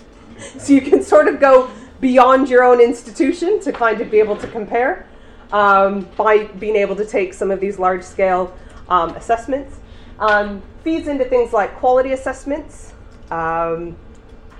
So 0.57 0.73
you 0.73 0.81
can 0.81 1.03
sort 1.03 1.27
of 1.27 1.39
go 1.39 1.69
beyond 1.99 2.49
your 2.49 2.63
own 2.63 2.81
institution 2.81 3.59
to 3.59 3.71
kind 3.71 4.01
of 4.01 4.09
be 4.09 4.17
able 4.17 4.35
to 4.37 4.47
compare 4.47 5.05
um, 5.51 6.07
by 6.17 6.45
being 6.45 6.75
able 6.75 6.95
to 6.95 7.05
take 7.05 7.33
some 7.33 7.51
of 7.51 7.59
these 7.59 7.79
large 7.79 8.03
scale 8.03 8.55
um, 8.89 9.09
assessments. 9.11 9.77
Um, 10.19 10.61
feeds 10.83 11.07
into 11.07 11.25
things 11.25 11.53
like 11.53 11.75
quality 11.75 12.11
assessments, 12.13 12.93
um, 13.31 13.95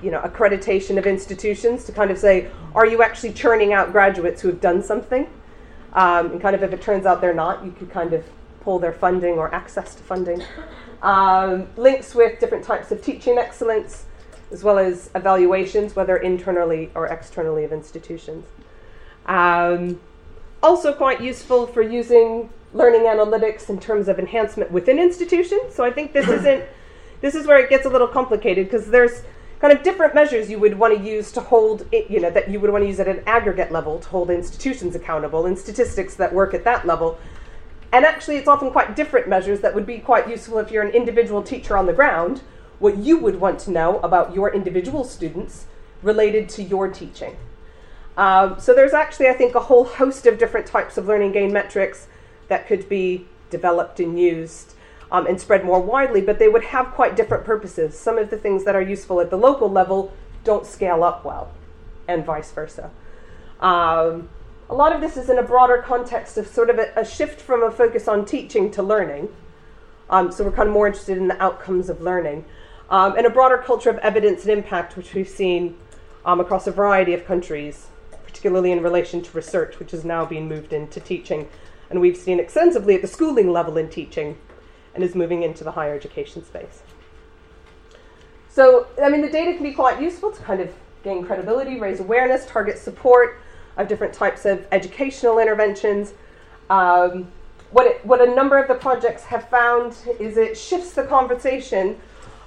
you 0.02 0.10
know, 0.10 0.20
accreditation 0.22 0.98
of 0.98 1.06
institutions 1.06 1.84
to 1.86 1.92
kind 1.92 2.10
of 2.10 2.18
say, 2.18 2.50
are 2.74 2.86
you 2.86 3.04
actually 3.04 3.34
churning 3.34 3.74
out 3.74 3.92
graduates 3.92 4.42
who 4.42 4.48
have 4.48 4.62
done 4.62 4.82
something? 4.82 5.28
Um, 5.94 6.32
and 6.32 6.42
kind 6.42 6.56
of 6.56 6.64
if 6.64 6.74
it 6.74 6.82
turns 6.82 7.06
out 7.06 7.22
they're 7.22 7.34
not, 7.34 7.64
you 7.66 7.72
could 7.72 7.92
kind 7.92 8.14
of 8.14 8.26
pull 8.62 8.80
their 8.80 8.94
funding 8.94 9.36
or 9.36 9.54
access 9.54 9.94
to 9.96 10.04
funding. 10.04 10.42
Um, 11.02 11.68
links 11.78 12.16
with 12.16 12.40
different 12.40 12.64
types 12.64 12.92
of 12.92 13.02
teaching 13.02 13.38
excellence, 13.38 14.06
as 14.52 14.64
well 14.64 14.78
as 14.78 15.10
evaluations, 15.16 15.96
whether 15.96 16.18
internally 16.18 16.92
or 16.96 17.08
externally 17.08 17.64
of 17.64 17.74
institutions. 17.74 18.46
Um, 19.26 20.00
also 20.64 20.94
quite 20.94 21.22
useful 21.22 21.68
for 21.68 21.82
using 21.82 22.50
learning 22.74 23.02
analytics 23.02 23.70
in 23.70 23.80
terms 23.80 24.08
of 24.08 24.20
enhancement 24.20 24.72
within 24.72 25.00
institutions. 25.00 25.76
So 25.76 25.84
I 25.84 25.92
think 25.92 26.14
this 26.14 26.28
isn't 26.40 26.66
this 27.22 27.36
is 27.36 27.46
where 27.46 27.60
it 27.60 27.70
gets 27.70 27.86
a 27.86 27.90
little 27.90 28.08
complicated 28.08 28.66
because 28.66 28.88
there's 28.88 29.22
kind 29.60 29.72
of 29.72 29.84
different 29.84 30.16
measures 30.16 30.50
you 30.50 30.58
would 30.58 30.78
want 30.78 30.98
to 30.98 31.04
use 31.04 31.32
to 31.32 31.40
hold 31.40 31.86
it, 31.92 32.10
you 32.10 32.20
know 32.20 32.32
that 32.32 32.50
you 32.50 32.60
would 32.60 32.72
want 32.72 32.84
to 32.84 32.88
use 32.88 33.00
at 33.00 33.08
an 33.08 33.22
aggregate 33.28 33.72
level 33.72 34.00
to 34.00 34.10
hold 34.10 34.30
institutions 34.32 34.96
accountable 34.96 35.46
and 35.46 35.58
statistics 35.58 36.16
that 36.16 36.34
work 36.34 36.54
at 36.54 36.64
that 36.64 36.86
level. 36.86 37.20
And 37.94 38.06
actually 38.06 38.38
it's 38.38 38.48
often 38.48 38.72
quite 38.72 38.96
different 38.96 39.28
measures 39.28 39.60
that 39.62 39.76
would 39.76 39.86
be 39.86 40.00
quite 40.00 40.30
useful 40.30 40.58
if 40.58 40.72
you're 40.72 40.84
an 40.84 40.94
individual 40.96 41.44
teacher 41.44 41.78
on 41.78 41.86
the 41.86 41.94
ground, 41.94 42.42
what 42.80 42.98
you 42.98 43.20
would 43.20 43.40
want 43.40 43.60
to 43.60 43.72
know 43.72 44.00
about 44.00 44.34
your 44.34 44.52
individual 44.54 45.04
students 45.04 45.66
related 46.02 46.50
to 46.50 46.64
your 46.64 46.88
teaching. 46.88 47.38
Um, 48.18 48.60
so 48.60 48.74
there's 48.74 48.94
actually, 48.94 49.30
I 49.30 49.34
think, 49.34 49.56
a 49.56 49.60
whole 49.60 49.86
host 49.86 50.26
of 50.26 50.38
different 50.38 50.68
types 50.68 50.98
of 50.98 51.08
learning 51.08 51.32
gain 51.32 51.54
metrics 51.54 52.08
that 52.50 52.68
could 52.68 52.90
be 52.90 53.28
developed 53.50 54.00
and 54.00 54.20
used 54.20 54.74
um, 55.12 55.28
and 55.28 55.40
spread 55.40 55.64
more 55.64 55.82
widely, 55.82 56.22
but 56.22 56.40
they 56.40 56.48
would 56.48 56.64
have 56.66 56.88
quite 56.88 57.16
different 57.16 57.44
purposes. 57.44 57.98
Some 57.98 58.18
of 58.18 58.30
the 58.30 58.38
things 58.38 58.64
that 58.66 58.76
are 58.76 58.82
useful 58.82 59.20
at 59.22 59.30
the 59.30 59.38
local 59.38 59.70
level 59.70 60.12
don't 60.44 60.66
scale 60.66 61.04
up 61.04 61.24
well, 61.24 61.52
and 62.08 62.26
vice 62.26 62.52
versa. 62.52 62.90
Um, 63.60 64.30
a 64.70 64.74
lot 64.74 64.94
of 64.94 65.02
this 65.02 65.18
is 65.18 65.30
in 65.30 65.38
a 65.38 65.44
broader 65.44 65.84
context 65.86 66.38
of 66.38 66.48
sort 66.48 66.70
of 66.70 66.80
a, 66.80 66.92
a 66.96 67.06
shift 67.06 67.42
from 67.42 67.62
a 67.64 67.72
focus 67.72 68.08
on 68.08 68.26
teaching 68.26 68.72
to 68.72 68.82
learning. 68.82 69.30
Um, 70.10 70.32
so 70.32 70.44
we're 70.44 70.52
kind 70.52 70.68
of 70.68 70.74
more 70.74 70.88
interested 70.88 71.18
in 71.18 71.28
the 71.28 71.42
outcomes 71.42 71.90
of 71.90 72.02
learning. 72.02 72.46
Um, 72.90 73.16
and 73.18 73.26
a 73.26 73.30
broader 73.30 73.58
culture 73.58 73.90
of 73.90 73.98
evidence 74.00 74.44
and 74.44 74.52
impact, 74.52 74.98
which 74.98 75.14
we've 75.14 75.30
seen 75.30 75.78
um, 76.26 76.40
across 76.40 76.68
a 76.68 76.72
variety 76.72 77.14
of 77.14 77.26
countries 77.26 77.88
particularly 78.32 78.72
in 78.72 78.82
relation 78.82 79.22
to 79.22 79.36
research, 79.36 79.78
which 79.78 79.94
is 79.94 80.06
now 80.06 80.26
being 80.26 80.48
moved 80.48 80.72
into 80.72 81.02
teaching. 81.02 81.50
And 81.90 82.00
we've 82.00 82.16
seen 82.16 82.40
extensively 82.40 82.96
at 82.96 83.02
the 83.02 83.08
schooling 83.08 83.52
level 83.52 83.76
in 83.78 83.90
teaching 83.90 84.38
and 84.96 85.04
is 85.04 85.16
moving 85.16 85.44
into 85.44 85.66
the 85.66 85.72
higher 85.72 85.94
education 85.94 86.44
space. 86.46 86.82
So, 88.50 88.88
I 89.04 89.10
mean, 89.10 89.22
the 89.22 89.30
data 89.30 89.54
can 89.54 89.64
be 89.64 89.74
quite 89.74 90.02
useful 90.02 90.32
to 90.32 90.42
kind 90.42 90.62
of 90.62 90.72
gain 91.04 91.26
credibility, 91.26 91.78
raise 91.78 92.00
awareness, 92.00 92.46
target 92.46 92.78
support 92.78 93.38
of 93.76 93.90
different 93.90 94.14
types 94.14 94.46
of 94.46 94.66
educational 94.72 95.38
interventions. 95.38 96.14
Um, 96.70 97.28
what, 97.72 97.86
it, 97.86 98.06
what 98.06 98.22
a 98.22 98.34
number 98.34 98.58
of 98.58 98.70
the 98.70 98.76
projects 98.76 99.24
have 99.24 99.50
found 99.50 99.98
is 100.20 100.38
it 100.38 100.58
shifts 100.58 100.94
the 100.94 101.04
conversation 101.04 102.00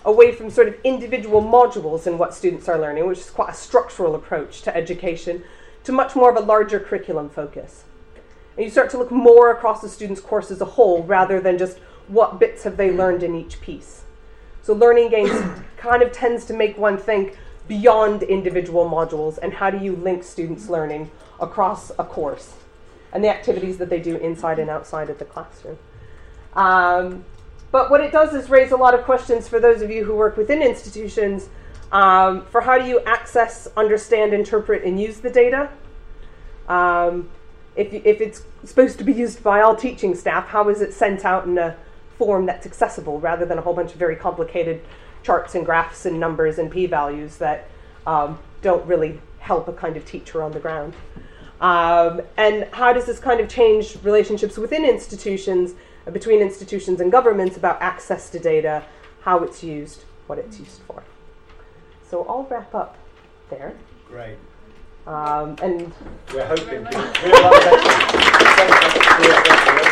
away 0.07 0.33
from 0.33 0.51
sort 0.51 0.69
of 0.69 0.77
individual 0.85 1.43
modules 1.43 2.07
in 2.07 2.17
what 2.17 2.35
students 2.35 2.69
are 2.69 2.79
learning, 2.79 3.07
which 3.07 3.19
is 3.19 3.31
quite 3.31 3.51
a 3.51 3.55
structural 3.55 4.15
approach 4.15 4.63
to 4.63 4.75
education, 4.77 5.43
to 5.85 5.93
much 5.93 6.17
more 6.17 6.31
of 6.31 6.37
a 6.37 6.41
larger 6.41 6.81
curriculum 6.81 7.29
focus. 7.29 7.85
And 8.57 8.65
you 8.65 8.71
start 8.71 8.91
to 8.91 8.99
look 8.99 9.11
more 9.11 9.51
across 9.51 9.81
the 9.81 9.89
student's 9.89 10.21
course 10.21 10.51
as 10.51 10.61
a 10.61 10.65
whole 10.65 11.03
rather 11.03 11.41
than 11.41 11.59
just 11.59 11.79
what 12.09 12.39
bits 12.39 12.65
have 12.65 12.77
they 12.77 12.91
learned 12.91 13.23
in 13.23 13.35
each 13.35 13.61
piece. 13.61 14.03
So 14.63 14.73
learning 14.73 15.11
gains 15.11 15.63
kind 15.77 16.03
of 16.03 16.13
tends 16.13 16.45
to 16.47 16.55
make 16.55 16.79
one 16.79 16.97
think 16.97 17.37
beyond 17.69 18.23
individual 18.23 18.89
modules 18.89 19.39
and 19.39 19.55
how 19.55 19.71
do 19.71 19.79
you 19.79 19.97
link 19.97 20.23
students' 20.23 20.69
learning 20.69 21.11
across 21.41 21.91
a 21.99 22.05
course 22.05 22.55
and 23.13 23.23
the 23.23 23.29
activities 23.29 23.79
that 23.79 23.89
they 23.89 24.01
do 24.01 24.17
inside 24.17 24.59
and 24.59 24.69
outside 24.69 25.09
of 25.09 25.19
the 25.19 25.25
classroom. 25.25 25.79
Um, 26.55 27.25
but 27.71 27.91
what 27.91 28.01
it 28.01 28.13
does 28.13 28.35
is 28.35 28.51
raise 28.51 28.71
a 28.71 28.77
lot 28.77 28.95
of 28.95 29.05
questions 29.05 29.49
for 29.49 29.59
those 29.59 29.83
of 29.83 29.91
you 29.91 30.05
who 30.05 30.15
work 30.15 30.37
within 30.37 30.63
institutions 30.63 31.49
um, 31.93 32.47
for 32.47 32.61
how 32.61 32.79
do 32.79 32.87
you 32.87 33.01
access, 33.01 33.69
understand, 33.77 34.33
interpret, 34.33 34.85
and 34.85 35.01
use 35.01 35.19
the 35.21 35.31
data? 35.31 35.71
Um, 36.69 37.31
if, 37.77 37.93
if 37.93 38.21
it's 38.21 38.43
supposed 38.65 38.99
to 38.99 39.05
be 39.05 39.13
used 39.13 39.43
by 39.43 39.61
all 39.61 39.77
teaching 39.77 40.15
staff, 40.15 40.49
how 40.49 40.69
is 40.69 40.81
it 40.81 40.93
sent 40.93 41.25
out 41.25 41.47
in 41.47 41.59
a 41.59 41.77
form 42.19 42.47
that's 42.47 42.67
accessible 42.67 43.21
rather 43.21 43.45
than 43.45 43.59
a 43.59 43.61
whole 43.61 43.75
bunch 43.75 43.93
of 43.93 43.99
very 43.99 44.17
complicated 44.17 44.81
charts 45.23 45.55
and 45.55 45.65
graphs 45.65 46.07
and 46.07 46.21
numbers 46.21 46.59
and 46.59 46.71
p-values 46.71 47.39
that 47.39 47.69
um, 48.07 48.39
don't 48.63 48.87
really 48.87 49.21
help 49.39 49.69
a 49.69 49.73
kind 49.73 49.97
of 49.97 50.05
teacher 50.05 50.43
on 50.43 50.53
the 50.53 50.61
ground. 50.61 50.95
Um, 51.61 52.23
and 52.37 52.69
how 52.73 52.93
does 52.93 53.07
this 53.07 53.19
kind 53.19 53.41
of 53.41 53.49
change 53.49 53.97
relationships 54.03 54.57
within 54.57 54.85
institutions, 54.85 55.75
between 56.13 56.41
institutions 56.41 57.01
and 57.01 57.11
governments 57.11 57.57
about 57.57 57.81
access 57.81 58.31
to 58.31 58.39
data, 58.39 58.85
how 59.23 59.39
it's 59.39 59.63
used, 59.63 60.05
what 60.27 60.39
it's 60.39 60.59
used 60.59 60.81
for? 60.87 61.03
So 62.15 62.25
I'll 62.29 62.45
wrap 62.45 62.73
up 62.77 62.97
there. 63.51 63.75
Great. 64.07 64.39
Um, 65.05 65.57
and 65.61 65.93
We're 66.33 66.47
hoping. 66.47 66.85
We're 69.19 69.84